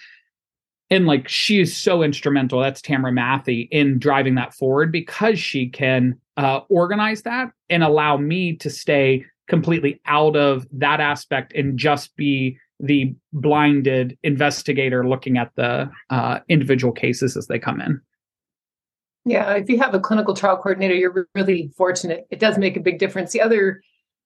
And 0.90 1.06
like 1.06 1.26
she 1.26 1.58
is 1.58 1.74
so 1.74 2.02
instrumental 2.02 2.60
that's 2.60 2.82
tamara 2.82 3.12
mathy 3.12 3.66
in 3.70 3.98
driving 3.98 4.34
that 4.34 4.52
forward 4.52 4.92
because 4.92 5.38
she 5.38 5.70
can 5.70 6.20
uh, 6.36 6.60
organize 6.68 7.22
that 7.22 7.50
and 7.70 7.82
allow 7.82 8.18
me 8.18 8.56
to 8.56 8.68
stay 8.68 9.24
completely 9.48 10.02
out 10.04 10.36
of 10.36 10.66
that 10.72 11.00
aspect 11.00 11.54
and 11.54 11.78
just 11.78 12.14
be 12.16 12.58
the 12.78 13.14
blinded 13.32 14.18
investigator 14.22 15.08
looking 15.08 15.38
at 15.38 15.50
the 15.56 15.90
uh, 16.10 16.40
individual 16.50 16.92
cases 16.92 17.38
as 17.38 17.46
they 17.46 17.58
come 17.58 17.80
in 17.80 18.02
yeah 19.30 19.52
if 19.52 19.68
you 19.68 19.78
have 19.78 19.94
a 19.94 20.00
clinical 20.00 20.34
trial 20.34 20.56
coordinator 20.56 20.94
you're 20.94 21.26
really 21.34 21.72
fortunate 21.76 22.26
it 22.30 22.38
does 22.38 22.58
make 22.58 22.76
a 22.76 22.80
big 22.80 22.98
difference 22.98 23.32
the 23.32 23.40
other 23.40 23.82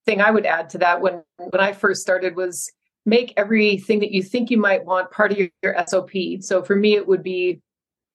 thing 0.06 0.20
i 0.20 0.30
would 0.30 0.46
add 0.46 0.68
to 0.70 0.78
that 0.78 1.00
when 1.00 1.23
when 1.38 1.61
i 1.61 1.73
first 1.73 2.00
started 2.00 2.37
was 2.37 2.70
make 3.06 3.34
everything 3.37 4.00
that 4.00 4.12
you 4.12 4.23
think 4.23 4.50
you 4.50 4.58
might 4.58 4.84
want 4.84 5.11
part 5.11 5.30
of 5.30 5.38
your, 5.38 5.49
your 5.62 5.76
SOP. 5.87 6.11
So 6.40 6.62
for 6.62 6.75
me, 6.75 6.94
it 6.94 7.06
would 7.06 7.23
be 7.23 7.61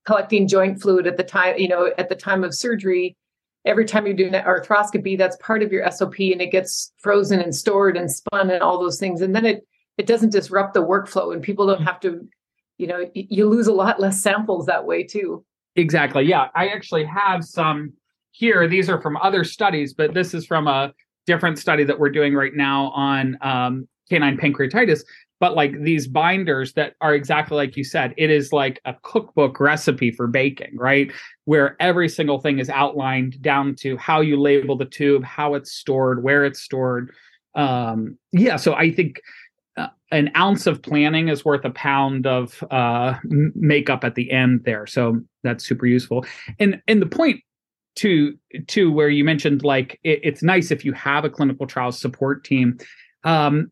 collecting 0.05 0.48
joint 0.48 0.81
fluid 0.81 1.05
at 1.05 1.17
the 1.17 1.24
time, 1.24 1.58
you 1.58 1.67
know, 1.67 1.91
at 1.98 2.10
the 2.10 2.15
time 2.15 2.43
of 2.43 2.55
surgery 2.55 3.15
every 3.65 3.86
time 3.86 4.08
you 4.08 4.13
do 4.13 4.27
an 4.27 4.34
arthroscopy, 4.34 5.17
that's 5.17 5.36
part 5.38 5.62
of 5.62 5.72
your 5.72 5.89
SOP 5.91 6.19
and 6.19 6.41
it 6.41 6.51
gets 6.51 6.93
frozen 6.98 7.39
and 7.39 7.53
stored 7.53 7.98
and 7.98 8.12
spun 8.12 8.50
and 8.50 8.63
all 8.63 8.79
those 8.79 9.00
things. 9.00 9.22
And 9.22 9.36
then 9.36 9.46
it 9.46 9.67
it 9.98 10.08
doesn't 10.08 10.31
disrupt 10.31 10.74
the 10.74 10.84
workflow 10.84 11.34
and 11.34 11.43
people 11.43 11.67
don't 11.67 11.81
mm. 11.81 11.86
have 11.86 12.00
to, 12.01 12.27
you 12.77 12.88
know, 12.88 13.10
you 13.13 13.50
lose 13.50 13.67
a 13.67 13.74
lot 13.74 14.00
less 14.00 14.22
samples 14.22 14.65
that 14.67 14.86
way 14.86 15.03
too. 15.03 15.43
Exactly. 15.76 16.24
Yeah. 16.26 16.48
I 16.56 16.68
actually 16.70 17.06
have 17.06 17.44
some 17.44 17.94
here. 18.32 18.68
These 18.68 18.90
are 18.90 19.02
from 19.02 19.18
other 19.18 19.44
studies, 19.44 19.94
but 19.94 20.14
this 20.14 20.34
is 20.34 20.46
from 20.46 20.68
a 20.68 20.94
different 21.26 21.60
study 21.60 21.84
that 21.84 22.00
we're 22.00 22.10
doing 22.10 22.34
right 22.34 22.56
now 22.56 22.90
on 22.92 23.38
um, 23.42 23.88
canine 24.10 24.38
pancreatitis 24.38 25.02
but 25.40 25.56
like 25.56 25.80
these 25.82 26.08
binders 26.08 26.74
that 26.74 26.94
are 27.02 27.14
exactly 27.14 27.56
like 27.56 27.78
you 27.78 27.84
said 27.84 28.14
it 28.18 28.30
is 28.30 28.52
like 28.52 28.80
a 28.86 28.96
cookbook 29.04 29.60
recipe 29.60 30.12
for 30.12 30.28
baking 30.28 30.76
right 30.76 31.12
where 31.46 31.76
every 31.80 32.10
single 32.10 32.40
thing 32.40 32.60
is 32.60 32.70
outlined 32.70 33.42
down 33.42 33.76
to 33.76 33.96
how 33.98 34.22
you 34.22 34.40
label 34.40 34.76
the 34.76 34.86
tube 34.86 35.24
how 35.24 35.54
it's 35.54 35.72
stored 35.72 36.24
where 36.24 36.46
it's 36.46 36.62
stored 36.62 37.12
um 37.56 38.18
yeah 38.32 38.56
so 38.56 38.74
i 38.74 38.92
think 38.92 39.22
an 40.12 40.32
ounce 40.36 40.68
of 40.68 40.82
planning 40.82 41.30
is 41.30 41.46
worth 41.46 41.64
a 41.64 41.70
pound 41.70 42.26
of 42.26 42.64
uh 42.72 43.16
makeup 43.24 44.04
at 44.04 44.16
the 44.16 44.32
end 44.32 44.62
there 44.66 44.88
so 44.88 45.20
that's 45.44 45.64
super 45.64 45.86
useful 45.86 46.26
and 46.60 46.82
and 46.88 47.02
the 47.02 47.06
point 47.06 47.42
to 47.96 48.34
to 48.68 48.92
where 48.92 49.10
you 49.10 49.24
mentioned 49.24 49.64
like 49.64 50.00
it, 50.04 50.20
it's 50.24 50.44
nice 50.44 50.72
if 50.72 50.84
you 50.84 50.94
have 50.94 51.26
a 51.26 51.30
clinical 51.30 51.68
trials 51.68 52.00
support 52.00 52.44
team 52.44 52.78
um 53.24 53.72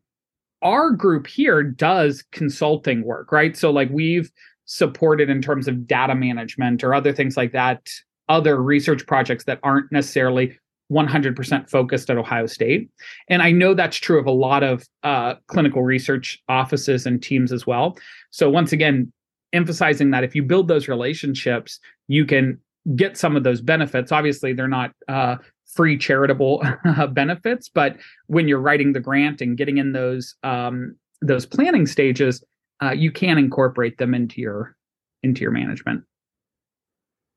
our 0.62 0.90
group 0.90 1.26
here 1.26 1.62
does 1.62 2.24
consulting 2.32 3.04
work, 3.04 3.32
right? 3.32 3.56
So 3.56 3.70
like 3.70 3.88
we've 3.90 4.30
supported 4.64 5.30
in 5.30 5.40
terms 5.40 5.68
of 5.68 5.86
data 5.86 6.14
management 6.14 6.82
or 6.84 6.94
other 6.94 7.12
things 7.12 7.36
like 7.36 7.52
that, 7.52 7.88
other 8.28 8.60
research 8.62 9.06
projects 9.06 9.44
that 9.44 9.60
aren't 9.62 9.90
necessarily 9.92 10.58
100% 10.90 11.68
focused 11.68 12.10
at 12.10 12.16
Ohio 12.16 12.46
State. 12.46 12.90
And 13.28 13.42
I 13.42 13.50
know 13.50 13.74
that's 13.74 13.96
true 13.96 14.18
of 14.18 14.26
a 14.26 14.32
lot 14.32 14.62
of 14.62 14.86
uh, 15.02 15.34
clinical 15.46 15.82
research 15.82 16.42
offices 16.48 17.04
and 17.04 17.22
teams 17.22 17.52
as 17.52 17.66
well. 17.66 17.96
So 18.30 18.48
once 18.48 18.72
again, 18.72 19.12
emphasizing 19.52 20.10
that 20.12 20.24
if 20.24 20.34
you 20.34 20.42
build 20.42 20.68
those 20.68 20.88
relationships, 20.88 21.78
you 22.06 22.24
can 22.24 22.58
get 22.96 23.18
some 23.18 23.36
of 23.36 23.44
those 23.44 23.60
benefits. 23.60 24.12
Obviously, 24.12 24.54
they're 24.54 24.66
not 24.66 24.92
uh, 25.08 25.36
free 25.74 25.96
charitable 25.96 26.62
benefits 27.12 27.68
but 27.68 27.96
when 28.26 28.48
you're 28.48 28.60
writing 28.60 28.92
the 28.92 29.00
grant 29.00 29.40
and 29.40 29.56
getting 29.56 29.78
in 29.78 29.92
those 29.92 30.34
um, 30.42 30.96
those 31.20 31.46
planning 31.46 31.86
stages 31.86 32.42
uh, 32.82 32.90
you 32.90 33.12
can 33.12 33.38
incorporate 33.38 33.98
them 33.98 34.14
into 34.14 34.40
your 34.40 34.74
into 35.22 35.42
your 35.42 35.50
management 35.50 36.02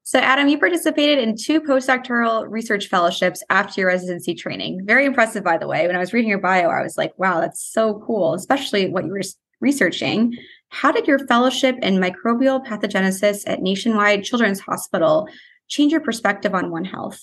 so 0.03 0.19
adam 0.19 0.47
you 0.47 0.57
participated 0.57 1.19
in 1.19 1.35
two 1.35 1.61
postdoctoral 1.61 2.45
research 2.49 2.87
fellowships 2.87 3.43
after 3.49 3.81
your 3.81 3.89
residency 3.89 4.33
training. 4.33 4.81
Very 4.85 5.05
impressive 5.05 5.43
by 5.43 5.57
the 5.57 5.67
way. 5.67 5.87
When 5.87 5.95
i 5.95 5.99
was 5.99 6.13
reading 6.13 6.29
your 6.29 6.39
bio 6.39 6.69
i 6.69 6.81
was 6.81 6.97
like 6.97 7.17
wow 7.17 7.39
that's 7.39 7.63
so 7.63 8.01
cool 8.05 8.33
especially 8.33 8.89
what 8.89 9.05
you 9.05 9.11
were 9.11 9.21
researching. 9.59 10.35
How 10.69 10.91
did 10.91 11.05
your 11.05 11.19
fellowship 11.27 11.75
in 11.81 11.97
microbial 11.97 12.65
pathogenesis 12.65 13.43
at 13.47 13.61
nationwide 13.61 14.23
children's 14.23 14.59
hospital 14.59 15.27
change 15.67 15.91
your 15.91 16.01
perspective 16.01 16.55
on 16.55 16.71
one 16.71 16.85
health? 16.85 17.21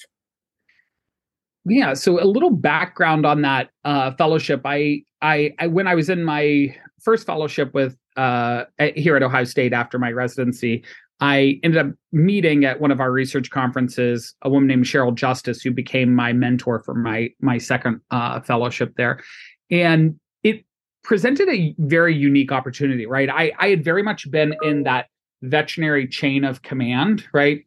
Yeah 1.64 1.94
so 1.94 2.22
a 2.22 2.24
little 2.24 2.50
background 2.50 3.26
on 3.26 3.42
that 3.42 3.70
uh, 3.84 4.12
fellowship. 4.12 4.62
I, 4.64 5.02
I 5.20 5.54
i 5.58 5.66
when 5.66 5.86
i 5.88 5.94
was 5.94 6.08
in 6.08 6.22
my 6.24 6.74
first 7.02 7.26
fellowship 7.26 7.74
with 7.74 7.96
uh, 8.16 8.64
here 8.94 9.16
at 9.16 9.22
ohio 9.22 9.44
state 9.44 9.72
after 9.72 9.98
my 9.98 10.12
residency 10.12 10.84
i 11.20 11.58
ended 11.62 11.78
up 11.78 11.94
meeting 12.12 12.64
at 12.64 12.80
one 12.80 12.90
of 12.90 13.00
our 13.00 13.12
research 13.12 13.50
conferences 13.50 14.34
a 14.42 14.50
woman 14.50 14.66
named 14.66 14.84
sheryl 14.84 15.14
justice 15.14 15.60
who 15.60 15.70
became 15.70 16.14
my 16.14 16.32
mentor 16.32 16.80
for 16.80 16.94
my 16.94 17.30
my 17.40 17.58
second 17.58 18.00
uh, 18.10 18.40
fellowship 18.40 18.94
there. 18.96 19.22
And 19.70 20.18
it 20.42 20.64
presented 21.02 21.48
a 21.48 21.74
very 21.78 22.14
unique 22.14 22.52
opportunity 22.52 23.06
right? 23.06 23.28
I 23.28 23.52
i 23.58 23.68
had 23.68 23.84
very 23.84 24.02
much 24.02 24.30
been 24.30 24.54
in 24.62 24.84
that 24.84 25.06
veterinary 25.42 26.06
chain 26.08 26.44
of 26.44 26.62
command 26.62 27.24
right? 27.32 27.64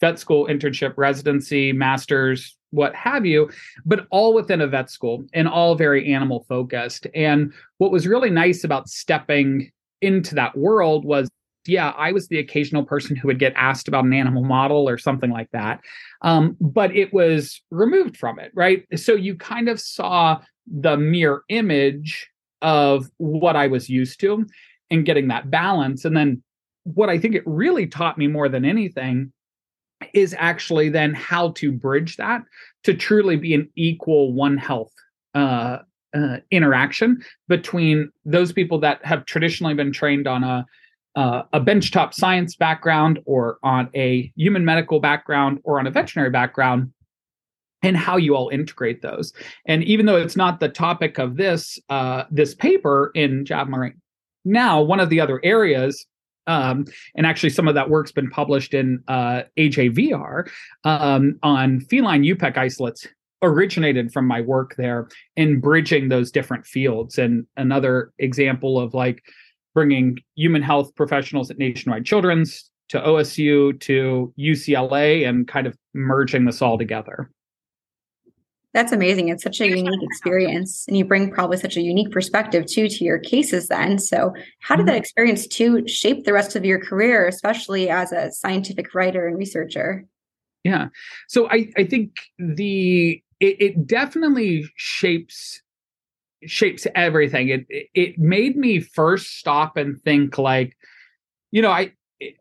Vet 0.00 0.18
school 0.18 0.46
internship 0.46 0.94
residency 0.96 1.72
masters 1.72 2.56
what 2.70 2.92
have 2.96 3.24
you, 3.24 3.48
but 3.86 4.06
all 4.10 4.34
within 4.34 4.60
a 4.60 4.66
vet 4.66 4.90
school 4.90 5.24
and 5.32 5.46
all 5.46 5.76
very 5.76 6.12
animal 6.12 6.44
focused. 6.48 7.06
And 7.14 7.52
what 7.78 7.92
was 7.92 8.04
really 8.08 8.30
nice 8.30 8.64
about 8.64 8.88
stepping 8.88 9.70
into 10.02 10.34
that 10.34 10.58
world 10.58 11.04
was 11.04 11.30
yeah, 11.66 11.90
I 11.90 12.12
was 12.12 12.28
the 12.28 12.38
occasional 12.38 12.84
person 12.84 13.16
who 13.16 13.28
would 13.28 13.38
get 13.38 13.52
asked 13.56 13.88
about 13.88 14.04
an 14.04 14.12
animal 14.12 14.44
model 14.44 14.88
or 14.88 14.98
something 14.98 15.30
like 15.30 15.50
that. 15.52 15.80
Um, 16.22 16.56
but 16.60 16.94
it 16.94 17.12
was 17.12 17.62
removed 17.70 18.16
from 18.16 18.38
it, 18.38 18.52
right? 18.54 18.84
So 18.96 19.12
you 19.14 19.36
kind 19.36 19.68
of 19.68 19.80
saw 19.80 20.40
the 20.66 20.96
mere 20.96 21.42
image 21.48 22.28
of 22.62 23.10
what 23.18 23.56
I 23.56 23.66
was 23.66 23.88
used 23.88 24.20
to 24.20 24.46
and 24.90 25.04
getting 25.04 25.28
that 25.28 25.50
balance. 25.50 26.04
And 26.04 26.16
then 26.16 26.42
what 26.84 27.08
I 27.08 27.18
think 27.18 27.34
it 27.34 27.42
really 27.46 27.86
taught 27.86 28.18
me 28.18 28.26
more 28.26 28.48
than 28.48 28.64
anything 28.64 29.32
is 30.12 30.34
actually 30.38 30.88
then 30.88 31.14
how 31.14 31.52
to 31.52 31.72
bridge 31.72 32.16
that 32.16 32.42
to 32.84 32.94
truly 32.94 33.36
be 33.36 33.54
an 33.54 33.70
equal 33.74 34.32
one 34.32 34.56
health 34.56 34.92
uh, 35.34 35.78
uh, 36.14 36.36
interaction 36.50 37.22
between 37.48 38.10
those 38.24 38.52
people 38.52 38.78
that 38.80 39.04
have 39.04 39.24
traditionally 39.24 39.74
been 39.74 39.92
trained 39.92 40.26
on 40.26 40.44
a 40.44 40.64
uh, 41.16 41.42
a 41.52 41.60
benchtop 41.60 42.12
science 42.12 42.56
background 42.56 43.20
or 43.24 43.58
on 43.62 43.88
a 43.94 44.32
human 44.36 44.64
medical 44.64 45.00
background 45.00 45.60
or 45.64 45.78
on 45.78 45.86
a 45.86 45.90
veterinary 45.90 46.30
background 46.30 46.92
and 47.82 47.96
how 47.96 48.16
you 48.16 48.34
all 48.34 48.48
integrate 48.48 49.02
those 49.02 49.32
and 49.66 49.84
even 49.84 50.06
though 50.06 50.16
it's 50.16 50.36
not 50.36 50.58
the 50.58 50.68
topic 50.68 51.18
of 51.18 51.36
this 51.36 51.78
uh, 51.90 52.24
this 52.30 52.54
paper 52.54 53.10
in 53.14 53.44
right 53.68 53.94
now 54.44 54.80
one 54.80 55.00
of 55.00 55.10
the 55.10 55.20
other 55.20 55.40
areas 55.44 56.06
um, 56.46 56.84
and 57.14 57.26
actually, 57.26 57.50
some 57.50 57.68
of 57.68 57.74
that 57.74 57.90
work's 57.90 58.12
been 58.12 58.30
published 58.30 58.74
in 58.74 59.02
uh, 59.08 59.42
AJVR 59.56 60.48
um, 60.84 61.38
on 61.42 61.80
feline 61.80 62.22
UPEC 62.22 62.56
isolates, 62.56 63.06
originated 63.42 64.12
from 64.12 64.26
my 64.26 64.40
work 64.40 64.74
there 64.76 65.08
in 65.36 65.60
bridging 65.60 66.08
those 66.08 66.30
different 66.30 66.66
fields. 66.66 67.18
And 67.18 67.46
another 67.56 68.12
example 68.18 68.78
of 68.78 68.94
like 68.94 69.22
bringing 69.74 70.18
human 70.36 70.62
health 70.62 70.94
professionals 70.94 71.50
at 71.50 71.58
Nationwide 71.58 72.04
Children's 72.04 72.70
to 72.88 73.00
OSU 73.00 73.78
to 73.80 74.32
UCLA 74.38 75.28
and 75.28 75.48
kind 75.48 75.66
of 75.66 75.76
merging 75.94 76.44
this 76.44 76.62
all 76.62 76.78
together. 76.78 77.30
That's 78.74 78.92
amazing. 78.92 79.28
It's 79.28 79.44
such 79.44 79.60
a 79.60 79.68
unique 79.68 80.02
experience. 80.02 80.84
And 80.88 80.96
you 80.96 81.04
bring 81.04 81.30
probably 81.30 81.56
such 81.58 81.76
a 81.76 81.80
unique 81.80 82.10
perspective 82.10 82.66
too 82.66 82.88
to 82.88 83.04
your 83.04 83.20
cases 83.20 83.68
then. 83.68 84.00
So 84.00 84.34
how 84.60 84.74
did 84.74 84.86
that 84.86 84.92
mm-hmm. 84.92 84.98
experience 84.98 85.46
too 85.46 85.86
shape 85.86 86.24
the 86.24 86.32
rest 86.32 86.56
of 86.56 86.64
your 86.64 86.80
career, 86.80 87.28
especially 87.28 87.88
as 87.88 88.10
a 88.10 88.32
scientific 88.32 88.92
writer 88.92 89.28
and 89.28 89.38
researcher? 89.38 90.04
Yeah. 90.64 90.88
So 91.28 91.48
I, 91.50 91.68
I 91.76 91.84
think 91.84 92.16
the 92.38 93.22
it, 93.38 93.56
it 93.60 93.86
definitely 93.86 94.64
shapes 94.76 95.62
shapes 96.50 96.86
everything. 96.94 97.48
It 97.48 97.66
it 97.94 98.18
made 98.18 98.56
me 98.56 98.80
first 98.80 99.38
stop 99.38 99.76
and 99.76 100.00
think 100.02 100.38
like, 100.38 100.76
you 101.50 101.62
know, 101.62 101.70
I 101.70 101.92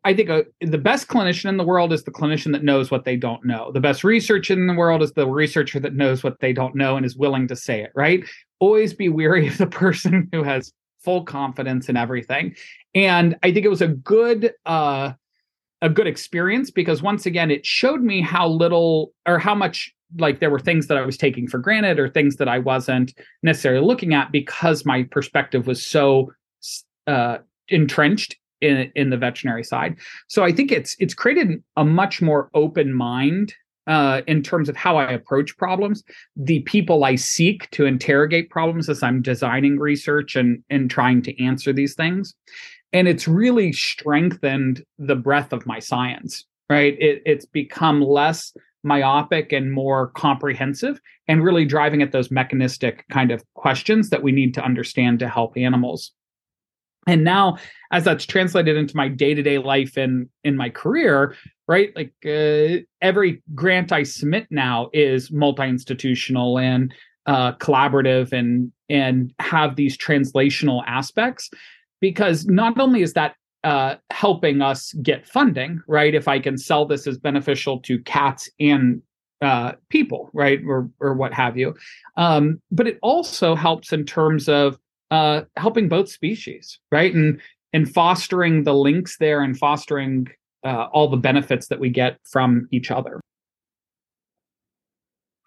I 0.03 0.13
think 0.13 0.29
a, 0.29 0.35
uh, 0.35 0.43
the 0.61 0.77
best 0.77 1.07
clinician 1.07 1.49
in 1.49 1.57
the 1.57 1.63
world 1.63 1.91
is 1.93 2.03
the 2.03 2.11
clinician 2.11 2.51
that 2.53 2.63
knows 2.63 2.91
what 2.91 3.05
they 3.05 3.15
don't 3.15 3.43
know. 3.45 3.71
The 3.71 3.79
best 3.79 4.03
research 4.03 4.51
in 4.51 4.67
the 4.67 4.73
world 4.73 5.01
is 5.01 5.13
the 5.13 5.27
researcher 5.27 5.79
that 5.79 5.95
knows 5.95 6.23
what 6.23 6.39
they 6.39 6.53
don't 6.53 6.75
know 6.75 6.95
and 6.95 7.05
is 7.05 7.17
willing 7.17 7.47
to 7.47 7.55
say 7.55 7.81
it, 7.81 7.91
right? 7.95 8.23
Always 8.59 8.93
be 8.93 9.09
weary 9.09 9.47
of 9.47 9.57
the 9.57 9.67
person 9.83 10.29
who 10.31 10.43
has 10.43 10.71
full 10.99 11.23
confidence 11.23 11.89
in 11.89 11.97
everything. 11.97 12.55
And 12.95 13.35
I 13.43 13.51
think 13.51 13.65
it 13.65 13.69
was 13.69 13.81
a 13.81 13.87
good 13.87 14.53
uh 14.65 15.13
a 15.83 15.89
good 15.89 16.07
experience 16.07 16.71
because 16.71 17.03
once 17.03 17.25
again 17.25 17.51
it 17.51 17.65
showed 17.65 18.01
me 18.01 18.21
how 18.21 18.47
little 18.47 19.13
or 19.27 19.37
how 19.37 19.53
much 19.53 19.93
like 20.17 20.39
there 20.39 20.49
were 20.49 20.59
things 20.59 20.87
that 20.87 20.97
I 20.97 21.01
was 21.01 21.17
taking 21.17 21.47
for 21.47 21.57
granted 21.57 21.99
or 21.99 22.07
things 22.07 22.37
that 22.37 22.47
I 22.47 22.57
wasn't 22.57 23.13
necessarily 23.43 23.85
looking 23.85 24.13
at 24.13 24.31
because 24.31 24.85
my 24.85 25.03
perspective 25.03 25.67
was 25.67 25.85
so 25.85 26.31
uh 27.05 27.39
entrenched 27.67 28.37
in 28.61 28.91
in 28.95 29.09
the 29.09 29.17
veterinary 29.17 29.63
side. 29.63 29.97
So 30.27 30.43
I 30.43 30.51
think 30.53 30.71
it's 30.71 30.95
it's 30.99 31.13
created 31.13 31.61
a 31.75 31.83
much 31.83 32.21
more 32.21 32.49
open 32.53 32.93
mind 32.93 33.53
uh, 33.85 34.21
in 34.27 34.41
terms 34.41 34.69
of 34.69 34.77
how 34.77 34.95
I 34.95 35.11
approach 35.11 35.57
problems, 35.57 36.03
the 36.37 36.61
people 36.61 37.03
I 37.03 37.15
seek 37.15 37.69
to 37.71 37.85
interrogate 37.85 38.49
problems 38.49 38.87
as 38.87 39.03
I'm 39.03 39.21
designing 39.21 39.77
research 39.77 40.37
and 40.37 40.63
and 40.69 40.89
trying 40.89 41.21
to 41.23 41.43
answer 41.43 41.73
these 41.73 41.93
things, 41.93 42.33
and 42.93 43.07
it's 43.07 43.27
really 43.27 43.73
strengthened 43.73 44.83
the 44.97 45.15
breadth 45.15 45.51
of 45.51 45.65
my 45.65 45.79
science. 45.79 46.45
Right, 46.69 46.97
it, 46.99 47.21
it's 47.25 47.45
become 47.45 48.01
less 48.01 48.53
myopic 48.83 49.51
and 49.51 49.71
more 49.71 50.07
comprehensive 50.11 50.99
and 51.27 51.43
really 51.43 51.65
driving 51.65 52.01
at 52.01 52.11
those 52.11 52.31
mechanistic 52.31 53.05
kind 53.09 53.31
of 53.31 53.43
questions 53.53 54.09
that 54.09 54.23
we 54.23 54.31
need 54.31 54.53
to 54.53 54.63
understand 54.63 55.19
to 55.19 55.27
help 55.27 55.57
animals 55.57 56.11
and 57.07 57.23
now 57.23 57.57
as 57.91 58.03
that's 58.03 58.25
translated 58.25 58.75
into 58.75 58.95
my 58.97 59.07
day-to-day 59.07 59.57
life 59.57 59.95
and 59.95 60.27
in 60.43 60.57
my 60.57 60.69
career 60.69 61.33
right? 61.67 61.95
Like 61.95 62.13
uh, 62.25 62.83
every 63.01 63.41
grant 63.55 63.91
I 63.91 64.03
submit 64.03 64.47
now 64.49 64.89
is 64.93 65.31
multi-institutional 65.31 66.59
and 66.59 66.93
uh, 67.25 67.53
collaborative 67.53 68.33
and 68.33 68.71
and 68.89 69.33
have 69.39 69.75
these 69.75 69.97
translational 69.97 70.83
aspects 70.85 71.49
because 72.03 72.45
not 72.47 72.77
only 72.77 73.01
is 73.01 73.13
that 73.13 73.35
uh, 73.63 73.95
helping 74.09 74.61
us 74.61 74.91
get 75.01 75.25
funding, 75.25 75.81
right? 75.87 76.13
If 76.13 76.27
I 76.27 76.37
can 76.37 76.57
sell 76.57 76.85
this 76.85 77.07
as 77.07 77.17
beneficial 77.17 77.79
to 77.79 77.97
cats 77.99 78.49
and 78.59 79.01
uh, 79.41 79.71
people, 79.87 80.29
right, 80.33 80.59
or 80.67 80.89
or 80.99 81.13
what 81.13 81.33
have 81.33 81.55
you, 81.55 81.73
um, 82.17 82.59
but 82.71 82.87
it 82.87 82.99
also 83.01 83.55
helps 83.55 83.93
in 83.93 84.03
terms 84.03 84.49
of 84.49 84.77
uh, 85.11 85.43
helping 85.55 85.87
both 85.87 86.09
species, 86.09 86.77
right, 86.91 87.13
and 87.15 87.39
and 87.71 87.89
fostering 87.89 88.65
the 88.65 88.75
links 88.75 89.15
there 89.19 89.41
and 89.41 89.57
fostering 89.57 90.27
uh, 90.65 90.87
all 90.91 91.07
the 91.07 91.15
benefits 91.15 91.67
that 91.69 91.79
we 91.79 91.89
get 91.89 92.17
from 92.29 92.67
each 92.71 92.91
other. 92.91 93.21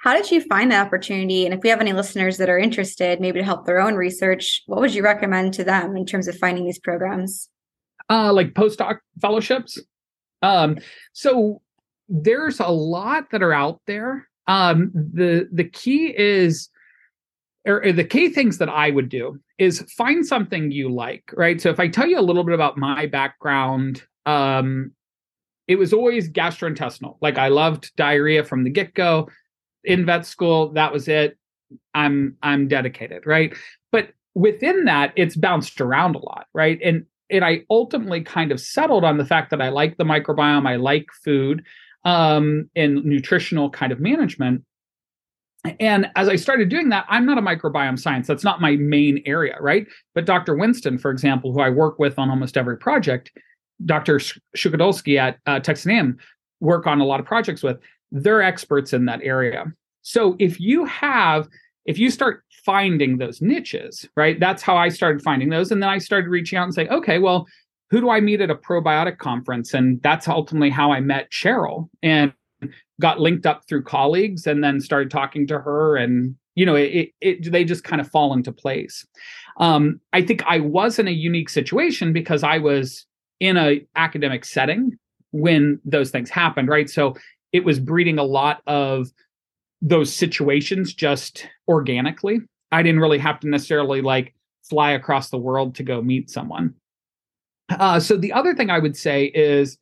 How 0.07 0.15
did 0.15 0.31
you 0.31 0.41
find 0.41 0.71
the 0.71 0.77
opportunity? 0.77 1.45
And 1.45 1.53
if 1.53 1.65
we 1.65 1.69
have 1.69 1.81
any 1.81 1.93
listeners 1.93 2.37
that 2.37 2.49
are 2.49 2.57
interested, 2.57 3.21
maybe 3.21 3.41
to 3.41 3.45
help 3.45 3.67
their 3.67 3.81
own 3.81 3.97
research, 3.97 4.63
what 4.67 4.79
would 4.79 4.95
you 4.95 5.03
recommend 5.03 5.53
to 5.55 5.65
them 5.65 5.97
in 5.97 6.07
terms 6.07 6.29
of 6.29 6.39
finding 6.39 6.65
these 6.65 6.79
programs? 6.79 7.49
Uh, 8.09 8.33
like 8.33 8.55
postdoc 8.55 8.99
fellowships. 9.21 9.81
Um, 10.43 10.79
so 11.13 11.61
there's 12.09 12.61
a 12.61 12.69
lot 12.69 13.33
that 13.33 13.43
are 13.43 13.53
out 13.53 13.81
there. 13.89 14.29
Um, 14.47 14.93
the 14.95 15.49
the 15.51 15.65
key 15.65 16.15
is 16.17 16.69
or, 17.67 17.91
the 17.91 18.05
key 18.05 18.29
things 18.29 18.59
that 18.59 18.69
I 18.69 18.93
would 18.93 19.09
do 19.09 19.41
is 19.59 19.81
find 19.97 20.25
something 20.25 20.71
you 20.71 20.89
like, 20.89 21.33
right? 21.33 21.61
So 21.61 21.69
if 21.71 21.81
I 21.81 21.89
tell 21.89 22.07
you 22.07 22.21
a 22.21 22.23
little 22.23 22.45
bit 22.45 22.55
about 22.55 22.79
my 22.79 23.07
background, 23.07 24.05
um, 24.25 24.93
it 25.67 25.81
was 25.81 25.93
always 25.93 26.31
gastrointestinal. 26.31 27.17
Like 27.21 27.39
I 27.39 27.49
loved 27.49 27.91
diarrhea 27.97 28.45
from 28.45 28.63
the 28.63 28.71
get-go. 28.71 29.29
In 29.87 30.05
vet 30.05 30.27
school, 30.27 30.73
that 30.73 30.93
was 30.93 31.09
it. 31.09 31.39
I'm 31.95 32.37
I'm 32.43 32.69
dedicated, 32.69 33.27
right? 33.27 33.55
But 33.91 34.11
within 34.35 34.85
that, 34.85 35.13
it's 35.17 35.37
bounced 35.37 35.81
around 35.81 36.15
a 36.15 36.19
lot, 36.19 36.47
right? 36.53 36.79
And 36.85 37.07
and 37.31 37.45
I 37.45 37.63
ultimately 37.71 38.21
kind 38.21 38.53
of 38.53 38.61
settled 38.61 39.05
on 39.05 39.19
the 39.19 39.25
fact 39.25 39.51
that 39.51 39.61
I 39.61 39.71
like 39.71 39.97
the 39.97 40.05
microbiome, 40.05 40.69
I 40.69 40.77
like 40.77 41.07
food, 41.25 41.65
um, 42.05 42.71
and 42.77 43.05
nutritional 43.05 43.71
kind 43.71 43.93
of 43.93 44.01
management. 44.01 44.63
And 45.81 46.09
as 46.15 46.29
I 46.29 46.37
started 46.37 46.69
doing 46.69 46.91
that, 46.91 47.05
I'm 47.09 47.27
not 47.27 47.39
a 47.39 47.43
microbiome 47.43 47.99
science. 47.99 48.29
That's 48.29 48.45
not 48.45 48.61
my 48.61 48.77
main 48.77 49.23
area, 49.27 49.57
right? 49.61 49.87
But 50.15 50.25
Dr. 50.25 50.55
Winston, 50.55 50.99
for 50.99 51.11
example, 51.11 51.53
who 51.53 51.61
I 51.61 51.71
work 51.71 51.99
with 51.99 52.19
on 52.19 52.31
almost 52.31 52.57
every 52.57 52.77
project, 52.77 53.33
Dr. 53.85 54.21
Suchodolski 54.57 55.19
at 55.19 55.39
uh, 55.47 55.59
Texas 55.59 55.87
A&M 55.87 56.19
work 56.61 56.87
on 56.87 57.01
a 57.01 57.05
lot 57.05 57.21
of 57.21 57.27
projects 57.27 57.63
with, 57.63 57.79
they're 58.23 58.43
experts 58.43 58.93
in 58.93 59.05
that 59.07 59.21
area. 59.23 59.67
So 60.03 60.37
if 60.39 60.59
you 60.61 60.85
have, 60.87 61.49
if 61.85 61.99
you 61.99 62.11
start 62.11 62.43
finding 62.65 63.19
those 63.19 63.43
niches, 63.43 64.09
right? 64.17 64.41
That's 64.41 64.63
how 64.63 64.77
I 64.77 64.89
started 64.89 65.23
finding 65.23 65.51
those. 65.51 65.71
And 65.71 65.83
then 65.83 65.91
I 65.91 65.99
started 65.99 66.29
reaching 66.29 66.59
out 66.59 66.65
and 66.65 66.75
saying, 66.75 66.91
okay, 66.91 67.19
well, 67.19 67.47
who 67.91 68.01
do 68.01 68.11
I 68.11 68.21
meet 68.21 68.41
at 68.41 68.51
a 68.51 68.55
probiotic 68.55 69.19
conference? 69.19 69.75
And 69.75 70.03
that's 70.03 70.27
ultimately 70.27 70.71
how 70.71 70.93
I 70.93 71.01
met 71.01 71.31
Sheryl 71.31 71.89
and 72.03 72.33
got 73.01 73.21
linked 73.21 73.47
up 73.47 73.63
through 73.69 73.83
colleagues 73.83 74.47
and 74.47 74.65
then 74.65 74.81
started 74.81 75.11
talking 75.11 75.47
to 75.47 75.59
her 75.59 75.97
and 75.97 76.35
you 76.55 76.65
know 76.65 76.75
it, 76.75 77.11
it 77.21 77.53
they 77.53 77.65
just 77.65 77.85
kind 77.85 78.01
of 78.01 78.09
fall 78.09 78.33
into 78.33 78.51
place 78.51 79.07
um, 79.61 80.01
i 80.15 80.23
think 80.23 80.43
i 80.47 80.59
was 80.59 80.99
in 80.99 81.07
a 81.07 81.11
unique 81.11 81.51
situation 81.51 82.15
because 82.15 82.43
i 82.43 82.57
was 82.57 83.05
in 83.41 83.59
a 83.59 83.87
academic 83.95 84.45
setting 84.45 84.99
when 85.33 85.79
those 85.85 86.11
things 86.11 86.31
happened 86.31 86.69
right 86.69 86.89
so 86.89 87.15
it 87.57 87.65
was 87.65 87.81
breeding 87.81 88.19
a 88.19 88.25
lot 88.25 88.63
of 88.67 89.11
those 89.81 90.15
situations 90.15 90.93
just 90.93 91.49
organically. 91.69 92.41
I 92.71 92.83
didn't 92.83 93.01
really 93.01 93.19
have 93.19 93.41
to 93.41 93.49
necessarily 93.49 94.03
like 94.03 94.35
fly 94.69 94.93
across 94.93 95.31
the 95.31 95.39
world 95.39 95.75
to 95.77 95.83
go 95.83 96.03
meet 96.03 96.29
someone. 96.29 96.75
Uh, 97.71 97.99
so 97.99 98.17
the 98.17 98.33
other 98.33 98.55
thing 98.55 98.71
i 98.71 98.79
would 98.79 98.97
say 98.97 99.25
is 99.25 99.77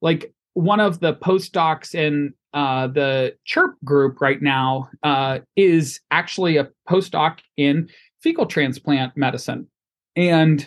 like 0.00 0.32
one 0.54 0.80
of 0.80 1.00
the 1.00 1.14
postdocs 1.16 1.94
in 1.94 2.32
uh, 2.54 2.86
the 2.86 3.36
chirp 3.44 3.76
group 3.84 4.22
right 4.22 4.40
now 4.40 4.88
uh, 5.02 5.40
is 5.56 6.00
actually 6.10 6.56
a 6.56 6.68
postdoc 6.88 7.40
in 7.58 7.90
fecal 8.22 8.46
transplant 8.46 9.14
medicine. 9.16 9.66
And 10.16 10.66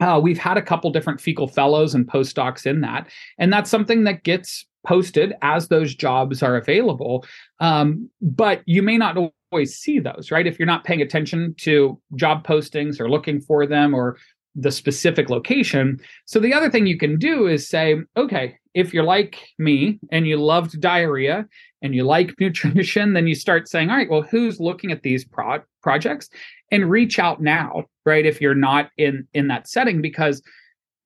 uh, 0.00 0.18
we've 0.22 0.38
had 0.38 0.56
a 0.56 0.62
couple 0.62 0.90
different 0.90 1.20
fecal 1.20 1.48
fellows 1.48 1.94
and 1.94 2.06
postdocs 2.06 2.64
in 2.64 2.80
that, 2.80 3.08
and 3.36 3.52
that's 3.52 3.68
something 3.68 4.04
that 4.04 4.22
gets 4.22 4.64
posted 4.86 5.34
as 5.42 5.68
those 5.68 5.94
jobs 5.94 6.42
are 6.42 6.56
available. 6.56 7.24
Um, 7.60 8.08
but 8.20 8.62
you 8.66 8.82
may 8.82 8.96
not 8.96 9.16
always 9.52 9.76
see 9.76 9.98
those, 9.98 10.30
right? 10.30 10.46
If 10.46 10.58
you're 10.58 10.66
not 10.66 10.84
paying 10.84 11.02
attention 11.02 11.54
to 11.58 12.00
job 12.14 12.46
postings 12.46 13.00
or 13.00 13.10
looking 13.10 13.40
for 13.40 13.66
them 13.66 13.94
or 13.94 14.18
the 14.54 14.72
specific 14.72 15.30
location. 15.30 16.00
So 16.24 16.40
the 16.40 16.52
other 16.52 16.70
thing 16.70 16.86
you 16.86 16.98
can 16.98 17.18
do 17.18 17.46
is 17.46 17.68
say, 17.68 17.96
okay, 18.16 18.58
if 18.74 18.92
you're 18.92 19.04
like 19.04 19.38
me 19.58 20.00
and 20.10 20.26
you 20.26 20.36
loved 20.36 20.80
diarrhea 20.80 21.46
and 21.80 21.94
you 21.94 22.04
like 22.04 22.34
nutrition, 22.40 23.12
then 23.12 23.26
you 23.26 23.34
start 23.34 23.68
saying, 23.68 23.90
all 23.90 23.96
right, 23.96 24.10
well, 24.10 24.22
who's 24.22 24.60
looking 24.60 24.90
at 24.90 25.02
these 25.02 25.24
pro- 25.24 25.62
projects? 25.82 26.28
And 26.70 26.90
reach 26.90 27.18
out 27.18 27.40
now, 27.40 27.84
right? 28.04 28.26
If 28.26 28.42
you're 28.42 28.54
not 28.54 28.90
in 28.98 29.26
in 29.32 29.48
that 29.48 29.68
setting, 29.68 30.02
because 30.02 30.42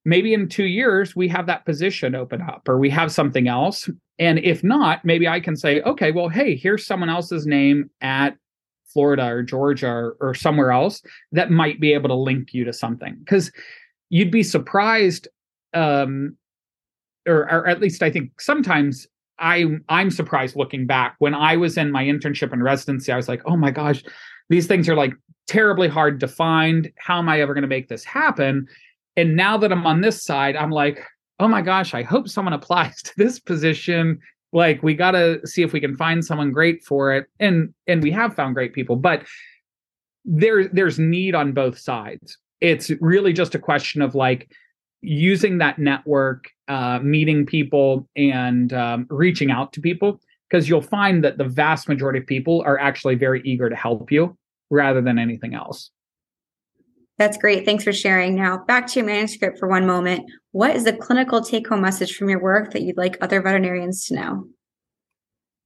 maybe 0.04 0.34
in 0.34 0.48
two 0.48 0.64
years 0.64 1.14
we 1.14 1.28
have 1.28 1.46
that 1.46 1.64
position 1.64 2.14
open 2.14 2.42
up 2.42 2.68
or 2.68 2.78
we 2.78 2.90
have 2.90 3.12
something 3.12 3.48
else. 3.48 3.88
And 4.18 4.38
if 4.40 4.62
not, 4.62 5.04
maybe 5.04 5.28
I 5.28 5.40
can 5.40 5.56
say, 5.56 5.80
okay, 5.82 6.12
well, 6.12 6.28
hey, 6.28 6.56
here's 6.56 6.86
someone 6.86 7.08
else's 7.08 7.46
name 7.46 7.90
at 8.00 8.36
Florida 8.92 9.26
or 9.26 9.42
Georgia 9.42 9.88
or, 9.88 10.16
or 10.20 10.34
somewhere 10.34 10.70
else 10.70 11.02
that 11.32 11.50
might 11.50 11.80
be 11.80 11.92
able 11.92 12.08
to 12.08 12.14
link 12.14 12.52
you 12.52 12.64
to 12.64 12.72
something. 12.72 13.16
Because 13.20 13.50
you'd 14.10 14.30
be 14.30 14.42
surprised 14.42 15.28
um, 15.74 16.36
or, 17.26 17.42
or 17.50 17.66
at 17.68 17.80
least 17.80 18.02
I 18.02 18.10
think 18.10 18.40
sometimes 18.40 19.06
I 19.38 19.64
I'm 19.88 20.10
surprised 20.10 20.56
looking 20.56 20.86
back 20.86 21.16
when 21.18 21.34
I 21.34 21.56
was 21.56 21.76
in 21.76 21.90
my 21.90 22.04
internship 22.04 22.52
and 22.52 22.62
residency. 22.62 23.12
I 23.12 23.16
was 23.16 23.28
like, 23.28 23.42
oh 23.46 23.56
my 23.56 23.70
gosh, 23.70 24.02
these 24.48 24.66
things 24.66 24.88
are 24.88 24.94
like 24.94 25.14
terribly 25.46 25.88
hard 25.88 26.20
to 26.20 26.28
find. 26.28 26.90
How 26.98 27.18
am 27.18 27.28
I 27.28 27.40
ever 27.40 27.54
going 27.54 27.62
to 27.62 27.68
make 27.68 27.88
this 27.88 28.04
happen? 28.04 28.66
And 29.16 29.36
now 29.36 29.56
that 29.58 29.72
I'm 29.72 29.86
on 29.86 30.00
this 30.00 30.24
side, 30.24 30.56
I'm 30.56 30.70
like, 30.70 31.04
oh 31.38 31.48
my 31.48 31.62
gosh, 31.62 31.94
I 31.94 32.02
hope 32.02 32.28
someone 32.28 32.52
applies 32.60 33.02
to 33.02 33.12
this 33.16 33.38
position. 33.38 34.20
Like 34.52 34.82
we 34.82 34.94
got 34.94 35.12
to 35.12 35.46
see 35.46 35.62
if 35.62 35.72
we 35.72 35.80
can 35.80 35.96
find 35.96 36.24
someone 36.24 36.52
great 36.52 36.84
for 36.84 37.14
it. 37.14 37.26
And 37.40 37.72
and 37.86 38.02
we 38.02 38.10
have 38.10 38.34
found 38.34 38.54
great 38.54 38.74
people, 38.74 38.96
but 38.96 39.24
there 40.24 40.68
there's 40.68 40.98
need 40.98 41.34
on 41.34 41.52
both 41.52 41.78
sides. 41.78 42.38
It's 42.60 42.90
really 43.00 43.32
just 43.32 43.54
a 43.54 43.58
question 43.58 44.02
of 44.02 44.14
like 44.14 44.50
using 45.00 45.58
that 45.58 45.78
network, 45.78 46.48
uh, 46.68 47.00
meeting 47.00 47.44
people, 47.44 48.08
and 48.14 48.72
um, 48.72 49.06
reaching 49.10 49.50
out 49.50 49.72
to 49.72 49.80
people, 49.80 50.20
because 50.48 50.68
you'll 50.68 50.80
find 50.80 51.24
that 51.24 51.38
the 51.38 51.44
vast 51.44 51.88
majority 51.88 52.20
of 52.20 52.26
people 52.26 52.62
are 52.64 52.78
actually 52.78 53.16
very 53.16 53.42
eager 53.44 53.68
to 53.68 53.74
help 53.74 54.12
you 54.12 54.36
rather 54.70 55.00
than 55.00 55.18
anything 55.18 55.54
else. 55.54 55.90
That's 57.22 57.36
great. 57.36 57.64
Thanks 57.64 57.84
for 57.84 57.92
sharing. 57.92 58.34
Now, 58.34 58.64
back 58.66 58.88
to 58.88 58.98
your 58.98 59.06
manuscript 59.06 59.58
for 59.58 59.68
one 59.68 59.86
moment. 59.86 60.28
What 60.50 60.74
is 60.74 60.84
the 60.84 60.92
clinical 60.92 61.40
take 61.40 61.68
home 61.68 61.80
message 61.80 62.16
from 62.16 62.28
your 62.28 62.42
work 62.42 62.72
that 62.72 62.82
you'd 62.82 62.96
like 62.96 63.16
other 63.20 63.40
veterinarians 63.40 64.06
to 64.06 64.14
know? 64.14 64.44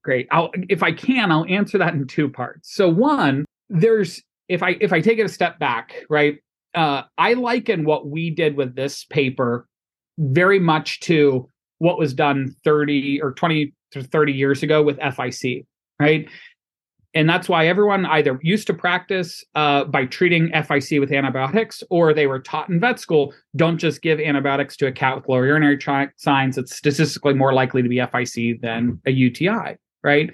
Great. 0.05 0.29
I'll, 0.31 0.51
if 0.69 0.83
I 0.83 0.93
can, 0.93 1.33
I'll 1.33 1.47
answer 1.49 1.79
that 1.79 1.95
in 1.95 2.07
two 2.07 2.29
parts. 2.29 2.75
So, 2.75 2.89
one, 2.89 3.47
there's 3.71 4.23
if 4.49 4.63
I 4.63 4.77
if 4.81 4.93
I 4.93 5.01
take 5.01 5.19
it 5.19 5.25
a 5.25 5.31
step 5.31 5.59
back, 5.59 5.95
right? 6.11 6.39
uh, 6.77 7.03
I 7.17 7.33
liken 7.33 7.85
what 7.85 8.07
we 8.07 8.31
did 8.31 8.57
with 8.57 8.77
this 8.77 9.05
paper 9.05 9.67
very 10.19 10.61
much 10.61 11.01
to 11.01 11.49
what 11.79 11.99
was 11.99 12.15
done 12.15 12.55
30 12.65 13.21
or 13.23 13.33
20 13.33 13.73
to 13.93 14.03
30 14.03 14.33
years 14.33 14.63
ago 14.63 14.83
with 14.83 14.99
FIC, 14.99 15.67
right? 15.99 16.29
And 17.17 17.29
that's 17.29 17.49
why 17.49 17.67
everyone 17.67 18.05
either 18.05 18.39
used 18.43 18.67
to 18.67 18.75
practice 18.75 19.43
uh, 19.55 19.85
by 19.85 20.05
treating 20.05 20.51
FIC 20.51 21.01
with 21.01 21.11
antibiotics 21.11 21.83
or 21.89 22.13
they 22.13 22.27
were 22.27 22.41
taught 22.41 22.69
in 22.69 22.79
vet 22.79 23.01
school 23.01 23.33
don't 23.57 23.79
just 23.79 24.03
give 24.03 24.21
antibiotics 24.21 24.77
to 24.77 24.87
a 24.87 24.93
cat 24.93 25.17
with 25.17 25.27
lower 25.27 25.47
urinary 25.47 25.79
signs. 26.19 26.59
It's 26.59 26.77
statistically 26.77 27.33
more 27.33 27.55
likely 27.55 27.83
to 27.83 27.89
be 27.89 27.97
FIC 27.97 28.61
than 28.61 29.01
a 29.07 29.11
UTI, 29.11 29.79
right? 30.05 30.31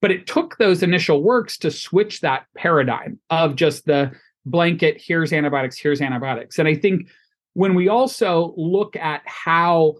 But 0.00 0.12
it 0.12 0.26
took 0.26 0.56
those 0.56 0.82
initial 0.82 1.22
works 1.22 1.58
to 1.58 1.70
switch 1.70 2.22
that 2.22 2.46
paradigm 2.56 3.20
of 3.28 3.54
just 3.54 3.84
the 3.84 4.10
blanket 4.46 5.00
here's 5.00 5.32
antibiotics 5.32 5.78
here's 5.78 6.02
antibiotics 6.02 6.58
and 6.58 6.68
i 6.68 6.74
think 6.74 7.08
when 7.54 7.74
we 7.74 7.88
also 7.88 8.52
look 8.56 8.94
at 8.96 9.22
how 9.24 9.94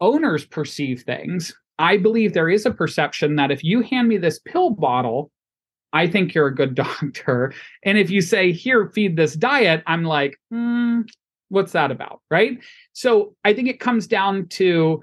owners 0.00 0.44
perceive 0.44 1.02
things 1.02 1.54
i 1.78 1.96
believe 1.96 2.34
there 2.34 2.50
is 2.50 2.66
a 2.66 2.70
perception 2.70 3.36
that 3.36 3.50
if 3.50 3.64
you 3.64 3.80
hand 3.80 4.08
me 4.08 4.18
this 4.18 4.38
pill 4.38 4.70
bottle 4.70 5.30
i 5.92 6.06
think 6.06 6.34
you're 6.34 6.46
a 6.46 6.54
good 6.54 6.74
doctor. 6.86 7.52
And 7.84 7.98
if 7.98 8.10
you 8.10 8.20
say 8.20 8.52
here 8.52 8.90
feed 8.94 9.16
this 9.16 9.34
diet 9.34 9.82
i'm 9.86 10.04
like 10.04 10.38
mm, 10.52 11.04
what's 11.48 11.72
that 11.72 11.90
about? 11.90 12.20
Right? 12.30 12.58
So 12.92 13.34
i 13.44 13.52
think 13.52 13.68
it 13.68 13.80
comes 13.80 14.06
down 14.06 14.48
to 14.48 15.02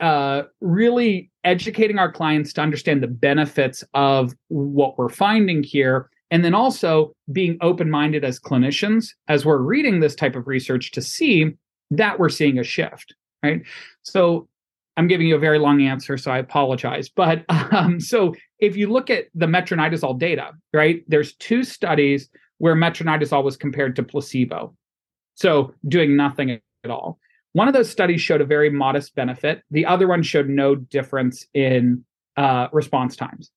uh, 0.00 0.42
really 0.60 1.30
educating 1.44 1.98
our 1.98 2.10
clients 2.10 2.52
to 2.52 2.60
understand 2.60 3.02
the 3.02 3.08
benefits 3.08 3.84
of 3.94 4.34
what 4.48 4.98
we're 4.98 5.08
finding 5.08 5.62
here 5.62 6.10
and 6.30 6.44
then 6.44 6.52
also 6.52 7.14
being 7.30 7.56
open-minded 7.60 8.24
as 8.24 8.40
clinicians 8.40 9.10
as 9.28 9.44
we're 9.44 9.58
reading 9.58 10.00
this 10.00 10.16
type 10.16 10.34
of 10.34 10.48
research 10.48 10.90
to 10.90 11.00
see 11.00 11.52
that 11.92 12.18
we're 12.18 12.28
seeing 12.28 12.58
a 12.58 12.64
shift 12.64 13.14
right? 13.42 13.62
So 14.02 14.48
i'm 14.96 15.06
giving 15.06 15.26
you 15.26 15.36
a 15.36 15.38
very 15.38 15.58
long 15.58 15.82
answer 15.82 16.16
so 16.18 16.30
i 16.30 16.38
apologize 16.38 17.08
but 17.08 17.44
um, 17.48 18.00
so 18.00 18.34
if 18.64 18.76
you 18.76 18.90
look 18.90 19.10
at 19.10 19.26
the 19.34 19.46
metronidazole 19.46 20.18
data 20.18 20.52
right 20.72 21.04
there's 21.08 21.34
two 21.36 21.62
studies 21.64 22.28
where 22.58 22.74
metronidazole 22.74 23.44
was 23.44 23.56
compared 23.56 23.94
to 23.96 24.02
placebo 24.02 24.74
so 25.34 25.72
doing 25.88 26.16
nothing 26.16 26.50
at 26.50 26.90
all 26.90 27.18
one 27.54 27.68
of 27.68 27.74
those 27.74 27.88
studies 27.88 28.20
showed 28.20 28.40
a 28.40 28.44
very 28.44 28.68
modest 28.68 29.14
benefit. 29.14 29.62
The 29.70 29.86
other 29.86 30.08
one 30.08 30.24
showed 30.24 30.48
no 30.48 30.74
difference 30.74 31.46
in 31.54 32.04
uh, 32.36 32.66
response 32.72 33.14
times. 33.14 33.50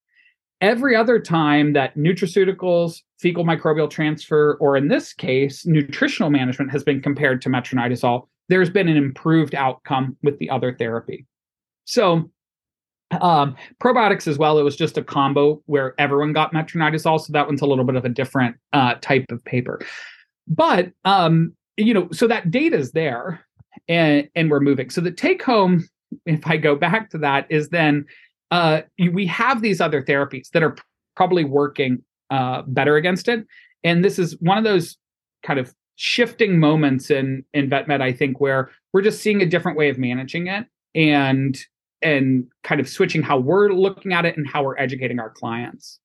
Every 0.62 0.96
other 0.96 1.20
time 1.20 1.74
that 1.74 1.96
nutraceuticals, 1.96 3.02
fecal 3.20 3.44
microbial 3.44 3.90
transfer, 3.90 4.56
or 4.62 4.78
in 4.78 4.88
this 4.88 5.14
case, 5.14 5.66
nutritional 5.66 6.30
management 6.30 6.72
has 6.72 6.84
been 6.84 7.02
compared 7.02 7.42
to 7.42 7.50
metronidazole, 7.50 8.28
there's 8.50 8.70
been 8.70 8.88
an 8.88 8.98
improved 8.98 9.56
outcome 9.56 10.16
with 10.22 10.38
the 10.38 10.50
other 10.52 10.76
therapy. 10.76 11.26
So, 11.86 12.30
um, 13.22 13.56
probiotics 13.82 14.28
as 14.28 14.38
well, 14.38 14.60
it 14.60 14.64
was 14.64 14.76
just 14.76 14.98
a 14.98 15.04
combo 15.04 15.62
where 15.66 15.94
everyone 15.98 16.34
got 16.34 16.54
metronidazole. 16.54 17.20
So 17.20 17.34
that 17.34 17.48
one's 17.48 17.62
a 17.62 17.66
little 17.66 17.86
bit 17.86 17.96
of 17.96 18.06
a 18.06 18.10
different 18.10 18.56
uh, 18.74 18.96
type 18.96 19.26
of 19.30 19.44
paper. 19.46 19.80
But, 20.48 20.92
um, 21.06 21.54
you 21.78 21.94
know, 21.94 22.10
so 22.12 22.28
that 22.28 22.52
data 22.52 22.78
is 22.78 22.92
there 22.92 23.46
and 23.88 24.30
and 24.36 24.50
we're 24.50 24.60
moving. 24.60 24.90
So 24.90 25.02
the 25.02 25.12
take 25.12 25.44
home, 25.44 25.88
if 26.26 26.46
I 26.48 26.58
go 26.58 26.76
back 26.76 27.10
to 27.12 27.18
that, 27.20 27.46
is 27.50 27.70
then 27.70 28.06
uh, 28.52 28.82
we 29.12 29.26
have 29.28 29.62
these 29.62 29.82
other 29.82 30.02
therapies 30.02 30.50
that 30.52 30.64
are 30.64 30.76
probably 31.16 31.44
working 31.44 32.04
uh, 32.30 32.64
better 32.68 32.96
against 32.96 33.28
it, 33.28 33.46
and 33.84 34.04
this 34.04 34.20
is 34.20 34.38
one 34.40 34.58
of 34.58 34.64
those 34.64 34.98
kind 35.44 35.60
of 35.60 35.74
shifting 35.96 36.60
moments 36.60 37.10
in 37.10 37.44
in 37.54 37.70
vet 37.70 37.88
med. 37.88 38.02
I 38.02 38.12
think 38.12 38.40
where 38.40 38.70
we're 38.94 39.02
just 39.02 39.22
seeing 39.22 39.42
a 39.42 39.46
different 39.46 39.78
way 39.78 39.90
of 39.90 39.98
managing 39.98 40.48
it 40.48 40.66
and 40.96 41.58
and 42.02 42.46
kind 42.64 42.80
of 42.80 42.88
switching 42.88 43.22
how 43.22 43.38
we're 43.38 43.70
looking 43.70 44.14
at 44.14 44.26
it 44.26 44.38
and 44.38 44.48
how 44.48 44.64
we're 44.64 44.78
educating 44.78 45.20
our 45.20 45.30
clients. 45.30 46.00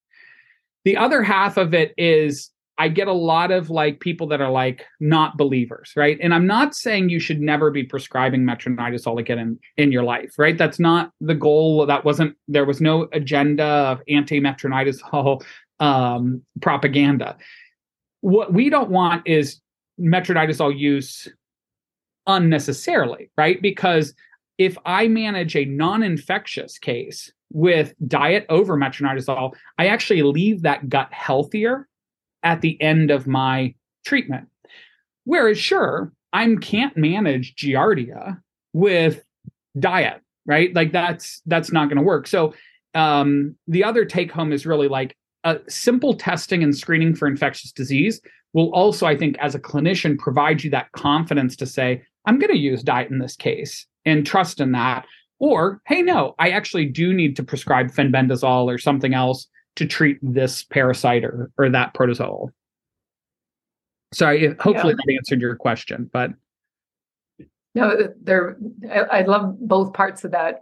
The 0.84 0.96
other 0.96 1.22
half 1.22 1.56
of 1.56 1.74
it 1.74 1.94
is 1.96 2.50
I 2.78 2.88
get 2.88 3.06
a 3.06 3.12
lot 3.12 3.50
of 3.50 3.70
like 3.70 4.00
people 4.00 4.26
that 4.28 4.40
are 4.40 4.50
like 4.50 4.84
not 4.98 5.36
believers, 5.36 5.92
right? 5.94 6.18
And 6.20 6.34
I'm 6.34 6.46
not 6.46 6.74
saying 6.74 7.10
you 7.10 7.20
should 7.20 7.40
never 7.40 7.70
be 7.70 7.84
prescribing 7.84 8.42
metronidazole 8.42 9.20
again 9.20 9.38
in, 9.38 9.58
in 9.76 9.92
your 9.92 10.02
life, 10.02 10.38
right? 10.38 10.56
That's 10.56 10.78
not 10.80 11.12
the 11.20 11.34
goal. 11.34 11.86
That 11.86 12.04
wasn't 12.04 12.36
there 12.48 12.64
was 12.64 12.80
no 12.80 13.08
agenda 13.12 13.64
of 13.64 14.02
anti-metronidazole 14.08 15.44
um, 15.80 16.42
propaganda. 16.60 17.36
What 18.22 18.52
we 18.52 18.70
don't 18.70 18.90
want 18.90 19.28
is 19.28 19.60
metronidazole 20.00 20.76
use 20.76 21.28
unnecessarily, 22.26 23.30
right? 23.36 23.60
Because 23.60 24.14
if 24.62 24.78
I 24.86 25.08
manage 25.08 25.56
a 25.56 25.64
non-infectious 25.64 26.78
case 26.78 27.32
with 27.52 27.94
diet 28.06 28.46
over 28.48 28.76
metronidazole, 28.76 29.54
I 29.76 29.88
actually 29.88 30.22
leave 30.22 30.62
that 30.62 30.88
gut 30.88 31.12
healthier 31.12 31.88
at 32.44 32.60
the 32.60 32.80
end 32.80 33.10
of 33.10 33.26
my 33.26 33.74
treatment. 34.06 34.48
Whereas, 35.24 35.58
sure, 35.58 36.12
I 36.32 36.54
can't 36.60 36.96
manage 36.96 37.56
Giardia 37.56 38.40
with 38.72 39.24
diet, 39.78 40.22
right? 40.46 40.72
Like 40.72 40.92
that's 40.92 41.42
that's 41.46 41.72
not 41.72 41.88
going 41.88 41.98
to 41.98 42.04
work. 42.04 42.28
So 42.28 42.54
um, 42.94 43.56
the 43.66 43.82
other 43.82 44.04
take 44.04 44.30
home 44.30 44.52
is 44.52 44.64
really 44.64 44.88
like 44.88 45.16
a 45.42 45.58
simple 45.68 46.14
testing 46.14 46.62
and 46.62 46.76
screening 46.76 47.16
for 47.16 47.26
infectious 47.26 47.72
disease 47.72 48.20
will 48.52 48.72
also, 48.72 49.06
I 49.06 49.16
think, 49.16 49.36
as 49.40 49.56
a 49.56 49.60
clinician, 49.60 50.18
provide 50.18 50.62
you 50.62 50.70
that 50.70 50.92
confidence 50.92 51.56
to 51.56 51.66
say, 51.66 52.04
I'm 52.26 52.38
going 52.38 52.52
to 52.52 52.58
use 52.58 52.84
diet 52.84 53.10
in 53.10 53.18
this 53.18 53.34
case 53.34 53.86
and 54.04 54.26
trust 54.26 54.60
in 54.60 54.72
that. 54.72 55.06
Or, 55.38 55.80
hey, 55.86 56.02
no, 56.02 56.34
I 56.38 56.50
actually 56.50 56.86
do 56.86 57.12
need 57.12 57.36
to 57.36 57.42
prescribe 57.42 57.90
fenbendazole 57.90 58.66
or 58.66 58.78
something 58.78 59.12
else 59.12 59.48
to 59.76 59.86
treat 59.86 60.18
this 60.22 60.64
parasite 60.64 61.24
or, 61.24 61.50
or 61.58 61.68
that 61.70 61.94
protozoal. 61.94 62.50
Sorry, 64.12 64.54
hopefully 64.60 64.92
yeah. 64.92 65.04
that 65.06 65.14
answered 65.14 65.40
your 65.40 65.56
question, 65.56 66.08
but 66.12 66.30
no, 67.74 68.08
there. 68.22 68.56
I, 68.90 69.00
I, 69.00 69.22
love 69.22 69.56
both 69.58 69.94
parts 69.94 70.24
of 70.24 70.32
that. 70.32 70.60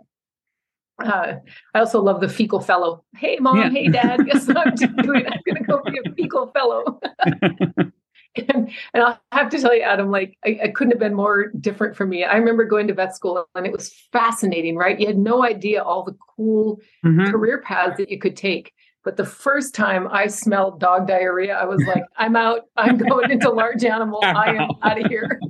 Uh, 1.03 1.35
I 1.75 1.79
also 1.81 2.01
love 2.01 2.21
the 2.21 2.29
fecal 2.29 2.61
fellow. 2.61 3.05
Hey, 3.17 3.39
mom. 3.41 3.59
Yeah. 3.59 3.71
Hey, 3.71 3.89
dad. 3.89 4.25
Guess 4.27 4.47
what 4.47 4.59
I'm 4.59 4.75
doing? 5.03 5.27
I'm 5.27 5.41
going 5.45 5.57
to 5.57 5.65
go 5.65 5.83
be 5.83 5.99
a 6.05 6.13
fecal 6.15 6.47
fellow. 6.53 7.01
and, 8.37 8.71
and 8.95 9.03
I'll 9.03 9.21
have 9.33 9.51
to 9.51 9.59
tell 9.59 9.75
you, 9.75 9.83
Adam, 9.83 10.11
like 10.11 10.37
I, 10.45 10.59
I, 10.65 10.69
couldn't 10.69 10.93
have 10.93 11.01
been 11.01 11.15
more 11.15 11.49
different 11.61 11.97
for 11.97 12.07
me. 12.07 12.25
I 12.25 12.37
remember 12.37 12.65
going 12.65 12.87
to 12.89 12.95
vet 12.95 13.15
school 13.15 13.45
and 13.55 13.67
it 13.67 13.73
was 13.73 13.93
fascinating, 14.13 14.77
right? 14.77 14.99
You 15.01 15.09
had 15.09 15.19
no 15.19 15.45
idea 15.45 15.83
all 15.83 16.05
the 16.05 16.17
cool 16.37 16.81
mm-hmm. 17.05 17.31
career 17.31 17.61
paths 17.61 17.97
that 17.99 18.09
you 18.09 18.19
could 18.19 18.37
take. 18.37 18.73
But 19.03 19.17
the 19.17 19.25
first 19.25 19.75
time 19.75 20.07
I 20.11 20.27
smelled 20.27 20.79
dog 20.79 21.07
diarrhea, 21.07 21.57
I 21.57 21.65
was 21.65 21.83
like, 21.87 22.05
I'm 22.17 22.37
out. 22.37 22.67
I'm 22.77 22.99
going 22.99 23.31
into 23.31 23.51
large 23.51 23.83
animal. 23.83 24.21
I 24.23 24.57
am 24.57 24.71
out 24.83 25.01
of 25.01 25.07
here. 25.07 25.41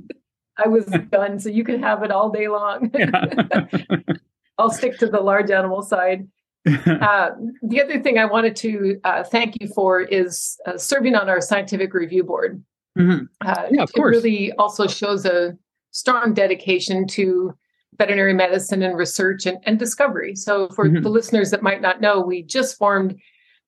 I 0.57 0.67
was 0.67 0.85
done. 0.85 1.39
So 1.39 1.49
you 1.49 1.63
can 1.63 1.83
have 1.83 2.03
it 2.03 2.11
all 2.11 2.29
day 2.29 2.47
long. 2.47 2.91
I'll 4.57 4.71
stick 4.71 4.97
to 4.99 5.07
the 5.07 5.19
large 5.19 5.51
animal 5.51 5.81
side. 5.81 6.27
Uh, 6.85 7.31
the 7.63 7.81
other 7.81 7.99
thing 7.99 8.19
I 8.19 8.25
wanted 8.25 8.55
to 8.57 8.99
uh, 9.03 9.23
thank 9.23 9.59
you 9.59 9.67
for 9.69 9.99
is 9.99 10.59
uh, 10.67 10.77
serving 10.77 11.15
on 11.15 11.27
our 11.27 11.41
scientific 11.41 11.91
review 11.91 12.23
board. 12.23 12.63
Mm-hmm. 12.97 13.25
Uh, 13.45 13.67
yeah, 13.71 13.83
of 13.83 13.93
course. 13.93 14.17
It 14.17 14.23
really 14.23 14.51
also 14.53 14.87
shows 14.87 15.25
a 15.25 15.57
strong 15.91 16.33
dedication 16.33 17.07
to 17.07 17.53
veterinary 17.97 18.33
medicine 18.33 18.83
and 18.83 18.97
research 18.97 19.45
and, 19.45 19.57
and 19.63 19.77
discovery. 19.77 20.35
So, 20.35 20.69
for 20.69 20.85
mm-hmm. 20.85 21.01
the 21.01 21.09
listeners 21.09 21.51
that 21.51 21.63
might 21.63 21.81
not 21.81 22.01
know, 22.01 22.21
we 22.21 22.43
just 22.43 22.77
formed 22.77 23.19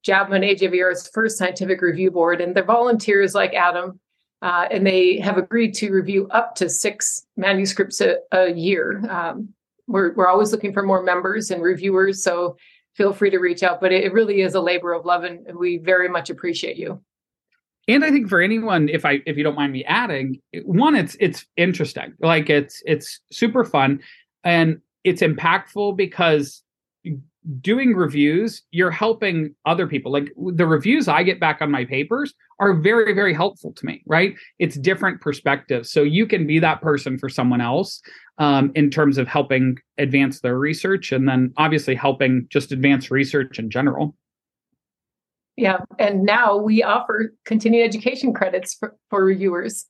JAVMA 0.06 0.36
and 0.36 0.44
AJVR's 0.44 1.10
first 1.14 1.38
scientific 1.38 1.82
review 1.82 2.12
board, 2.12 2.42
and 2.42 2.56
they're 2.56 2.64
volunteers 2.64 3.34
like 3.34 3.54
Adam, 3.54 4.00
uh, 4.42 4.68
and 4.70 4.86
they 4.86 5.20
have 5.20 5.38
agreed 5.38 5.74
to 5.76 5.92
review 5.92 6.28
up 6.32 6.56
to 6.56 6.70
six 6.70 7.26
manuscripts 7.38 8.02
a, 8.02 8.18
a 8.32 8.52
year. 8.52 9.02
Um, 9.10 9.50
we're, 9.88 10.14
we're 10.14 10.28
always 10.28 10.52
looking 10.52 10.74
for 10.74 10.84
more 10.84 11.04
members 11.04 11.52
and 11.52 11.62
reviewers, 11.62 12.24
so 12.24 12.58
feel 12.96 13.14
free 13.14 13.30
to 13.30 13.40
reach 13.40 13.64
out. 13.64 13.80
But 13.80 13.92
it, 13.92 14.04
it 14.04 14.14
really 14.14 14.42
is 14.42 14.56
a 14.56 14.62
labor 14.62 14.94
of 14.94 15.06
love, 15.06 15.24
and, 15.24 15.48
and 15.48 15.58
we 15.58 15.78
very 15.78 16.10
much 16.10 16.30
appreciate 16.30 16.78
you. 16.78 17.02
And 17.88 18.06
I 18.06 18.12
think 18.12 18.30
for 18.30 18.41
anyone, 18.41 18.89
if 18.89 19.06
I 19.06 19.22
if 19.26 19.38
you 19.38 19.43
don't 19.43 19.56
mind 19.56 19.74
me 19.74 19.84
adding, 19.86 20.39
one, 20.63 20.96
it's 20.96 21.17
it's 21.19 21.46
interesting, 21.58 22.13
like 22.19 22.50
it's 22.50 22.82
it's 22.86 23.19
super 23.32 23.65
fun, 23.65 24.00
and 24.43 24.80
it's 25.04 25.22
impactful 25.22 25.98
because 25.98 26.63
doing 27.62 27.93
reviews, 27.93 28.62
you're 28.72 28.91
helping 28.91 29.54
other 29.65 29.88
people. 29.88 30.12
Like 30.12 30.32
the 30.38 30.65
reviews 30.65 31.08
I 31.08 31.24
get 31.24 31.39
back 31.39 31.62
on 31.62 31.69
my 31.69 31.86
papers 31.86 32.34
are 32.60 32.74
very, 32.74 33.13
very 33.13 33.34
helpful 33.34 33.74
to 33.74 33.86
me, 33.86 34.02
right? 34.06 34.36
It's 34.60 34.78
different 34.78 35.19
perspectives. 35.22 35.91
So 35.91 36.04
you 36.04 36.26
can 36.26 36.48
be 36.48 36.60
that 36.60 36.82
person 36.82 37.17
for 37.17 37.28
someone 37.28 37.62
else 37.62 38.02
um, 38.38 38.72
in 38.76 38.89
terms 38.89 39.17
of 39.17 39.28
helping 39.28 39.78
advance 39.98 40.39
their 40.39 40.58
research 40.58 41.12
and 41.12 41.28
then 41.28 41.54
obviously 41.58 41.96
helping 41.96 42.48
just 42.50 42.72
advance 42.72 43.12
research 43.12 43.60
in 43.60 43.69
general. 43.69 44.15
Yeah. 45.56 45.80
And 46.00 46.24
now 46.24 46.58
we 46.58 46.82
offer 46.84 47.34
continuing 47.46 47.86
education 47.86 48.34
credits 48.34 48.74
for, 48.74 48.96
for 49.10 49.24
reviewers. 49.24 49.86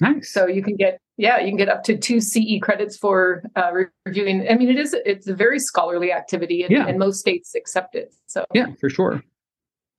Nice. 0.00 0.32
So 0.32 0.46
you 0.46 0.62
can 0.62 0.76
get 0.76 0.98
yeah, 1.16 1.38
you 1.38 1.48
can 1.48 1.56
get 1.56 1.68
up 1.68 1.84
to 1.84 1.96
two 1.96 2.20
CE 2.20 2.58
credits 2.60 2.96
for 2.96 3.44
uh, 3.54 3.70
reviewing. 4.04 4.46
I 4.50 4.56
mean, 4.56 4.68
it 4.68 4.78
is 4.78 4.96
it's 5.06 5.28
a 5.28 5.34
very 5.34 5.60
scholarly 5.60 6.12
activity, 6.12 6.62
and, 6.62 6.72
yeah. 6.72 6.86
and 6.88 6.98
most 6.98 7.20
states 7.20 7.54
accept 7.54 7.94
it. 7.94 8.12
So 8.26 8.44
yeah, 8.52 8.66
for 8.80 8.90
sure. 8.90 9.22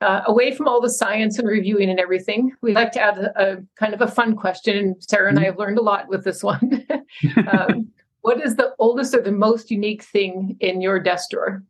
Uh, 0.01 0.21
away 0.27 0.53
from 0.53 0.67
all 0.67 0.81
the 0.81 0.89
science 0.89 1.39
and 1.39 1.47
reviewing 1.47 1.89
and 1.89 2.01
everything, 2.01 2.51
we 2.61 2.73
like 2.73 2.91
to 2.91 2.99
add 2.99 3.17
a, 3.17 3.53
a, 3.53 3.57
kind 3.79 3.93
of 3.93 4.01
a 4.01 4.07
fun 4.07 4.35
question. 4.35 4.77
And 4.77 4.95
Sarah 4.99 5.29
and 5.29 5.37
mm-hmm. 5.37 5.43
I 5.43 5.45
have 5.47 5.57
learned 5.57 5.77
a 5.77 5.81
lot 5.81 6.09
with 6.09 6.25
this 6.25 6.43
one. 6.43 6.85
um, 7.47 7.87
what 8.19 8.43
is 8.43 8.57
the 8.57 8.75
oldest 8.77 9.15
or 9.15 9.21
the 9.21 9.31
most 9.31 9.71
unique 9.71 10.03
thing 10.03 10.57
in 10.59 10.81
your 10.81 10.99
desk 10.99 11.29
drawer? 11.29 11.63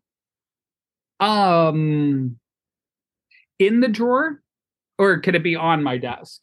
Um, 1.19 2.38
in 3.59 3.79
the 3.79 3.87
drawer, 3.87 4.41
or 4.97 5.19
could 5.19 5.35
it 5.35 5.43
be 5.43 5.55
on 5.55 5.83
my 5.83 5.97
desk? 5.97 6.41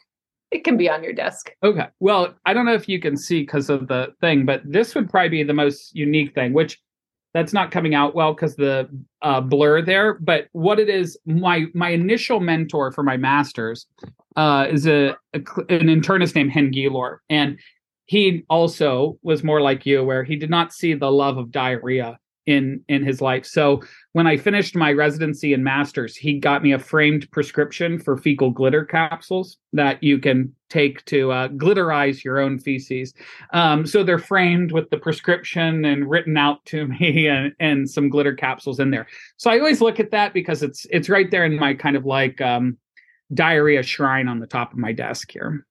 it 0.52 0.64
can 0.64 0.76
be 0.76 0.88
on 0.88 1.02
your 1.02 1.14
desk. 1.14 1.50
Okay. 1.64 1.86
Well, 1.98 2.34
I 2.44 2.52
don't 2.52 2.66
know 2.66 2.74
if 2.74 2.88
you 2.88 3.00
can 3.00 3.16
see 3.16 3.40
because 3.40 3.70
of 3.70 3.88
the 3.88 4.08
thing, 4.20 4.44
but 4.44 4.60
this 4.64 4.94
would 4.94 5.08
probably 5.08 5.30
be 5.30 5.42
the 5.42 5.54
most 5.54 5.96
unique 5.96 6.34
thing, 6.34 6.52
which 6.52 6.78
that's 7.32 7.54
not 7.54 7.70
coming 7.70 7.94
out 7.94 8.14
well 8.14 8.34
because 8.34 8.56
the 8.56 8.88
uh, 9.22 9.40
blur 9.40 9.80
there. 9.80 10.14
But 10.14 10.48
what 10.52 10.78
it 10.78 10.90
is, 10.90 11.18
my 11.24 11.64
my 11.74 11.88
initial 11.88 12.38
mentor 12.38 12.92
for 12.92 13.02
my 13.02 13.16
masters 13.16 13.86
uh, 14.36 14.66
is 14.70 14.86
a, 14.86 15.16
a, 15.32 15.38
an 15.70 15.88
internist 15.88 16.34
named 16.34 16.52
Chen 16.52 16.70
Gilor, 16.70 17.22
and 17.30 17.58
he 18.04 18.44
also 18.50 19.18
was 19.22 19.42
more 19.42 19.62
like 19.62 19.86
you, 19.86 20.04
where 20.04 20.22
he 20.22 20.36
did 20.36 20.50
not 20.50 20.74
see 20.74 20.92
the 20.92 21.10
love 21.10 21.38
of 21.38 21.50
diarrhea 21.50 22.18
in 22.46 22.82
in 22.88 23.04
his 23.04 23.20
life. 23.20 23.46
So 23.46 23.82
when 24.12 24.26
I 24.26 24.36
finished 24.36 24.74
my 24.74 24.92
residency 24.92 25.52
and 25.54 25.62
masters, 25.62 26.16
he 26.16 26.38
got 26.38 26.62
me 26.62 26.72
a 26.72 26.78
framed 26.78 27.30
prescription 27.30 27.98
for 27.98 28.16
fecal 28.16 28.50
glitter 28.50 28.84
capsules 28.84 29.58
that 29.72 30.02
you 30.02 30.18
can 30.18 30.52
take 30.68 31.04
to 31.04 31.30
uh, 31.30 31.48
glitterize 31.48 32.24
your 32.24 32.40
own 32.40 32.58
feces. 32.58 33.14
Um, 33.52 33.86
so 33.86 34.02
they're 34.02 34.18
framed 34.18 34.72
with 34.72 34.90
the 34.90 34.96
prescription 34.96 35.84
and 35.84 36.08
written 36.10 36.36
out 36.36 36.64
to 36.66 36.86
me, 37.00 37.28
and 37.28 37.52
and 37.60 37.88
some 37.88 38.08
glitter 38.08 38.34
capsules 38.34 38.80
in 38.80 38.90
there. 38.90 39.06
So 39.36 39.50
I 39.50 39.58
always 39.58 39.80
look 39.80 40.00
at 40.00 40.10
that 40.10 40.34
because 40.34 40.62
it's 40.62 40.86
it's 40.90 41.08
right 41.08 41.30
there 41.30 41.44
in 41.44 41.58
my 41.58 41.74
kind 41.74 41.96
of 41.96 42.04
like 42.04 42.40
um, 42.40 42.76
diarrhea 43.32 43.82
shrine 43.82 44.28
on 44.28 44.40
the 44.40 44.46
top 44.46 44.72
of 44.72 44.78
my 44.78 44.92
desk 44.92 45.30
here. 45.30 45.64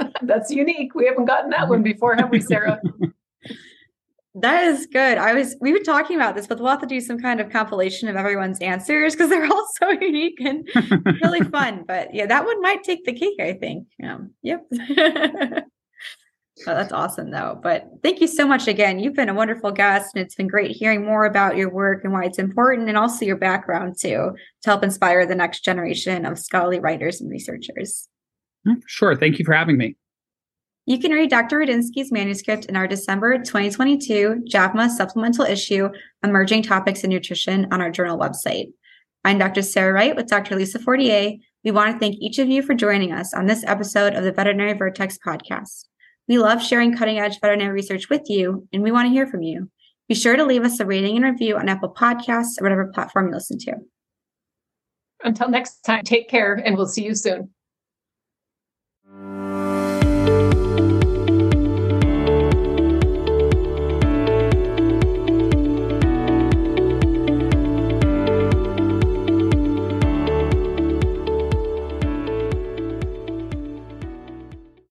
That's 0.22 0.50
unique. 0.50 0.94
We 0.94 1.06
haven't 1.06 1.26
gotten 1.26 1.50
that 1.50 1.68
one 1.68 1.82
before, 1.82 2.14
have 2.14 2.30
we, 2.30 2.40
Sarah? 2.40 2.80
That 4.40 4.64
is 4.64 4.86
good. 4.86 5.18
I 5.18 5.34
was 5.34 5.56
we 5.60 5.72
were 5.72 5.80
talking 5.80 6.16
about 6.16 6.34
this, 6.34 6.46
but 6.46 6.58
we'll 6.58 6.70
have 6.70 6.80
to 6.80 6.86
do 6.86 7.00
some 7.00 7.18
kind 7.18 7.40
of 7.40 7.50
compilation 7.50 8.08
of 8.08 8.16
everyone's 8.16 8.60
answers 8.60 9.14
because 9.14 9.30
they're 9.30 9.46
all 9.52 9.66
so 9.80 9.90
unique 9.90 10.40
and 10.40 10.68
really 11.22 11.40
fun. 11.40 11.84
But 11.86 12.14
yeah, 12.14 12.26
that 12.26 12.44
one 12.44 12.60
might 12.60 12.84
take 12.84 13.04
the 13.04 13.12
cake, 13.12 13.40
I 13.40 13.54
think. 13.54 13.86
Um, 14.02 14.32
yep. 14.42 14.66
oh, 15.00 15.62
that's 16.66 16.92
awesome 16.92 17.30
though. 17.30 17.58
But 17.62 17.88
thank 18.02 18.20
you 18.20 18.26
so 18.26 18.46
much 18.46 18.68
again. 18.68 18.98
You've 18.98 19.14
been 19.14 19.28
a 19.28 19.34
wonderful 19.34 19.72
guest 19.72 20.12
and 20.14 20.24
it's 20.24 20.34
been 20.34 20.48
great 20.48 20.72
hearing 20.72 21.04
more 21.04 21.24
about 21.24 21.56
your 21.56 21.70
work 21.70 22.04
and 22.04 22.12
why 22.12 22.24
it's 22.24 22.38
important 22.38 22.88
and 22.88 22.98
also 22.98 23.24
your 23.24 23.36
background 23.36 23.96
too 24.00 24.32
to 24.62 24.70
help 24.70 24.84
inspire 24.84 25.26
the 25.26 25.34
next 25.34 25.64
generation 25.64 26.26
of 26.26 26.38
scholarly 26.38 26.80
writers 26.80 27.20
and 27.20 27.30
researchers. 27.30 28.08
Mm, 28.66 28.82
sure. 28.86 29.16
Thank 29.16 29.38
you 29.38 29.44
for 29.44 29.54
having 29.54 29.78
me. 29.78 29.96
You 30.88 30.98
can 30.98 31.12
read 31.12 31.28
Dr. 31.28 31.58
Rudinsky's 31.58 32.10
manuscript 32.10 32.64
in 32.64 32.74
our 32.74 32.88
December 32.88 33.36
2022 33.36 34.44
JAVMA 34.50 34.88
supplemental 34.88 35.44
issue, 35.44 35.90
Emerging 36.24 36.62
Topics 36.62 37.04
in 37.04 37.10
Nutrition, 37.10 37.66
on 37.70 37.82
our 37.82 37.90
journal 37.90 38.18
website. 38.18 38.72
I'm 39.22 39.36
Dr. 39.36 39.60
Sarah 39.60 39.92
Wright 39.92 40.16
with 40.16 40.28
Dr. 40.28 40.56
Lisa 40.56 40.78
Fortier. 40.78 41.34
We 41.62 41.70
want 41.72 41.92
to 41.92 41.98
thank 41.98 42.16
each 42.20 42.38
of 42.38 42.48
you 42.48 42.62
for 42.62 42.72
joining 42.72 43.12
us 43.12 43.34
on 43.34 43.44
this 43.44 43.64
episode 43.66 44.14
of 44.14 44.24
the 44.24 44.32
Veterinary 44.32 44.72
Vertex 44.72 45.18
podcast. 45.18 45.84
We 46.26 46.38
love 46.38 46.62
sharing 46.62 46.96
cutting 46.96 47.18
edge 47.18 47.38
veterinary 47.38 47.74
research 47.74 48.08
with 48.08 48.22
you, 48.24 48.66
and 48.72 48.82
we 48.82 48.90
want 48.90 49.08
to 49.08 49.12
hear 49.12 49.26
from 49.26 49.42
you. 49.42 49.70
Be 50.08 50.14
sure 50.14 50.36
to 50.36 50.44
leave 50.46 50.64
us 50.64 50.80
a 50.80 50.86
rating 50.86 51.16
and 51.16 51.24
review 51.26 51.58
on 51.58 51.68
Apple 51.68 51.92
Podcasts 51.92 52.58
or 52.58 52.62
whatever 52.62 52.86
platform 52.86 53.26
you 53.26 53.34
listen 53.34 53.58
to. 53.58 53.74
Until 55.22 55.50
next 55.50 55.82
time, 55.82 56.04
take 56.04 56.30
care, 56.30 56.54
and 56.54 56.78
we'll 56.78 56.86
see 56.86 57.04
you 57.04 57.14
soon. 57.14 57.50